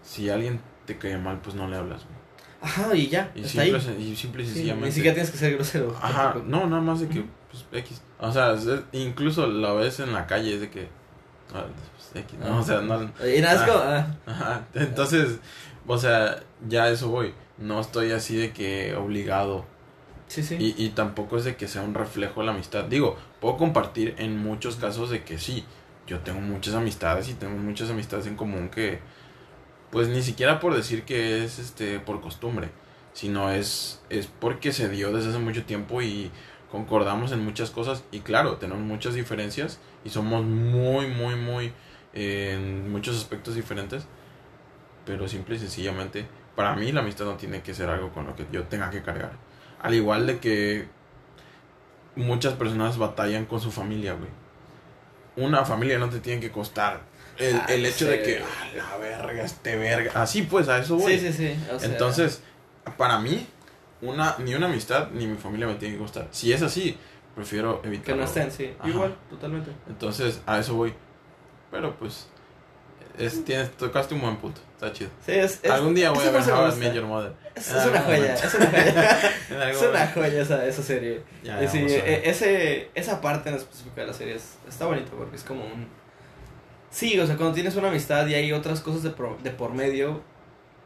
[0.01, 2.22] si alguien te cae mal, pues no le hablas, güey.
[2.63, 4.11] Ajá, y ya, Y está simple, ahí.
[4.11, 4.87] y simple y Sí, sencillamente.
[4.87, 5.95] ni siquiera tienes que ser grosero.
[6.01, 6.45] Ajá, tampoco.
[6.47, 8.01] no, nada más de que, pues, X.
[8.19, 8.55] O sea,
[8.93, 10.87] incluso la ves en la calle, es de que.
[11.53, 12.59] ah, pues, X, ¿no?
[12.59, 13.01] O sea, no.
[13.03, 15.39] Y nada, es como, ah, Ajá, entonces,
[15.85, 17.33] o sea, ya a eso voy.
[17.57, 19.65] No estoy así de que obligado.
[20.27, 20.55] sí, sí.
[20.57, 22.85] Y, y tampoco es de que sea un reflejo de la amistad.
[22.85, 25.65] Digo, puedo compartir en muchos casos de que sí.
[26.07, 28.99] Yo tengo muchas amistades y tengo muchas amistades en común que,
[29.93, 32.71] pues ni siquiera por decir que es este por costumbre,
[33.13, 36.31] sino es, es porque se dio desde hace mucho tiempo y
[36.71, 38.03] concordamos en muchas cosas.
[38.11, 41.73] Y claro, tenemos muchas diferencias y somos muy, muy, muy
[42.13, 44.07] en muchos aspectos diferentes.
[45.05, 46.25] Pero simple y sencillamente,
[46.55, 49.03] para mí la amistad no tiene que ser algo con lo que yo tenga que
[49.03, 49.33] cargar.
[49.79, 50.87] Al igual de que
[52.15, 54.31] muchas personas batallan con su familia, güey.
[55.35, 58.11] Una familia no te tiene que costar el, Ah, el hecho sí.
[58.11, 60.11] de que, ah, la verga, este verga.
[60.21, 61.17] Así pues, a eso voy.
[61.19, 61.55] Sí, sí, sí.
[61.73, 62.41] o sea, Entonces,
[62.97, 63.47] para mí,
[64.01, 66.27] una, ni una amistad ni mi familia me tiene que costar.
[66.31, 66.97] Si es así,
[67.35, 68.17] prefiero que evitarlo.
[68.21, 68.73] no estén, sí.
[68.79, 68.89] Ajá.
[68.89, 69.71] Igual, totalmente.
[69.87, 70.93] Entonces, a eso voy.
[71.71, 72.27] Pero pues,
[73.17, 74.61] es, tienes, tocaste un buen punto.
[74.75, 75.09] Está chido.
[75.25, 76.75] Sí, es, es- Algún día voy a ver How I.
[76.75, 77.33] Met Your Mother.
[77.55, 79.69] Es, una joya, es una joya.
[79.69, 81.23] Es una joya esa, esa serie.
[81.43, 85.11] Ya, ya, sí, e- ese, esa parte en específico de la serie es- está bonito
[85.17, 85.87] porque es como un...
[86.93, 89.73] Sí, o sea, cuando tienes una amistad y hay otras cosas de, pro- de por
[89.73, 90.21] medio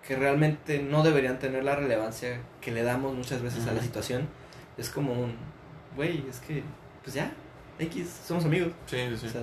[0.07, 4.25] que realmente no deberían tener la relevancia que le damos muchas veces a la situación,
[4.77, 5.35] es como un...
[5.97, 6.63] Güey, es que...
[7.03, 7.29] Pues ya,
[7.77, 8.71] X, somos amigos.
[8.85, 9.27] Sí, sí, sí.
[9.27, 9.41] O sea,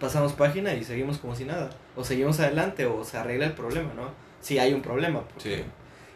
[0.00, 1.70] pasamos página y seguimos como si nada.
[1.94, 4.10] O seguimos adelante o se arregla el problema, ¿no?
[4.40, 5.20] Si hay un problema.
[5.22, 5.64] porque- Sí.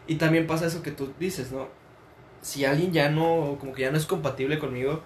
[0.07, 1.69] Y también pasa eso que tú dices, ¿no?
[2.41, 5.01] Si alguien ya no, como que ya no es compatible conmigo,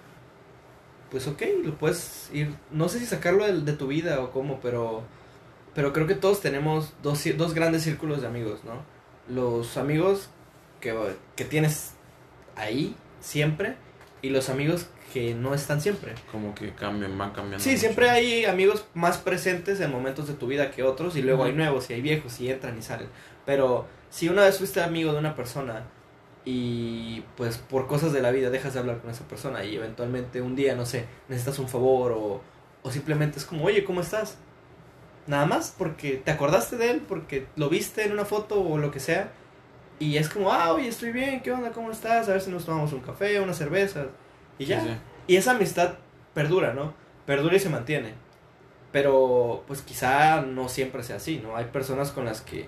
[1.10, 4.60] pues ok, lo puedes ir, no sé si sacarlo de, de tu vida o cómo,
[4.60, 5.02] pero,
[5.74, 8.84] pero creo que todos tenemos dos, dos grandes círculos de amigos, ¿no?
[9.32, 10.30] Los amigos
[10.80, 10.94] que,
[11.36, 11.92] que tienes
[12.56, 13.76] ahí siempre
[14.22, 16.14] y los amigos que no están siempre.
[16.30, 17.62] Como que cambian, van cambiando.
[17.62, 17.80] Sí, mucho.
[17.80, 21.52] siempre hay amigos más presentes en momentos de tu vida que otros y luego hay
[21.52, 23.08] nuevos y hay viejos y entran y salen.
[23.44, 25.84] Pero si una vez fuiste amigo de una persona
[26.44, 30.40] y pues por cosas de la vida dejas de hablar con esa persona y eventualmente
[30.40, 32.40] un día, no sé, necesitas un favor o,
[32.82, 34.38] o simplemente es como, oye, ¿cómo estás?
[35.26, 38.90] Nada más porque te acordaste de él, porque lo viste en una foto o lo
[38.90, 39.32] que sea.
[39.98, 41.72] Y es como, ah, oye, estoy bien, ¿qué onda?
[41.72, 42.28] ¿Cómo estás?
[42.28, 44.06] A ver si nos tomamos un café, unas cervezas.
[44.58, 44.80] Y Sí, ya.
[44.80, 44.88] sí.
[45.26, 45.96] Y esa amistad
[46.32, 46.94] perdura, ¿no?
[47.26, 48.14] Perdura y se mantiene.
[48.92, 51.54] Pero pues quizá no siempre sea así, ¿no?
[51.56, 52.66] Hay personas con las que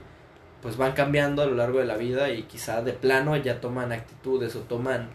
[0.62, 3.92] pues van cambiando a lo largo de la vida y quizá de plano ya toman
[3.92, 5.10] actitudes o toman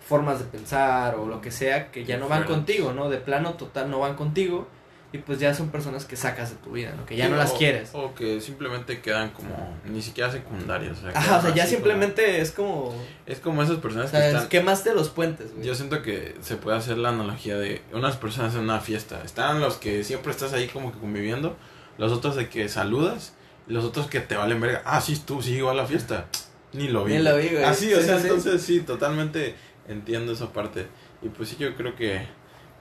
[0.00, 3.08] formas de pensar o lo que sea que ya no van contigo, ¿no?
[3.10, 4.66] De plano total no van contigo
[5.12, 7.06] y pues ya son personas que sacas de tu vida, ¿no?
[7.06, 7.90] Que ya Sí, no las o- quieres.
[7.92, 10.98] O que simplemente quedan como, ni siquiera secundarios.
[10.98, 12.92] O sea, Ajá, o sea, ya simplemente es como...
[13.24, 14.48] es como esas personas O que están...
[14.48, 15.64] quemaste los puentes, güey.
[15.66, 19.22] Yo siento que se puede hacer la analogía de unas personas en una fiesta.
[19.24, 21.56] Están los que siempre estás ahí como que conviviendo,
[21.98, 23.34] los otros de que saludas,
[23.66, 24.82] los otros que te valen verga.
[24.84, 26.26] Ah, sí, tú sí iba a la fiesta.
[26.72, 27.14] Ni lo vi.
[27.14, 27.64] Ni lo vi, güey.
[27.64, 29.54] Así, o Sí, sea, sí, entonces sí, totalmente
[29.88, 30.86] entiendo esa parte.
[31.22, 32.26] Y pues sí, yo creo que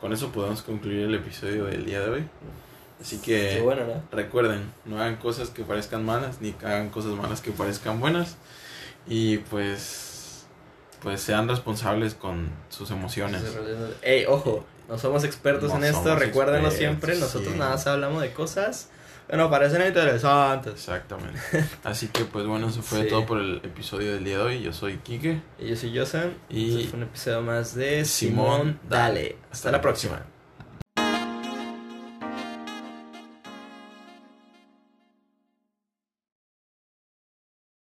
[0.01, 2.27] con eso podemos concluir el episodio del día de hoy.
[3.01, 4.03] Así que bueno, ¿no?
[4.11, 8.37] recuerden, no hagan cosas que parezcan malas, ni hagan cosas malas que parezcan buenas.
[9.07, 10.45] Y pues,
[11.01, 13.43] pues sean responsables con sus emociones.
[14.01, 17.59] Ey, ojo, no somos expertos No en esto, recuérdenlo siempre, nosotros sí.
[17.59, 18.89] nada más hablamos de cosas
[19.29, 20.73] que nos parecen interesantes.
[20.73, 21.39] Exactamente.
[21.83, 23.09] Así que pues bueno, eso fue Sí.
[23.09, 24.61] todo por el episodio del día de hoy.
[24.61, 25.41] Yo soy Kike.
[25.59, 29.37] Y yo soy Josan, Y- fue un episodio más de Simón, Simón, dale.
[29.51, 30.21] Hasta la próxima.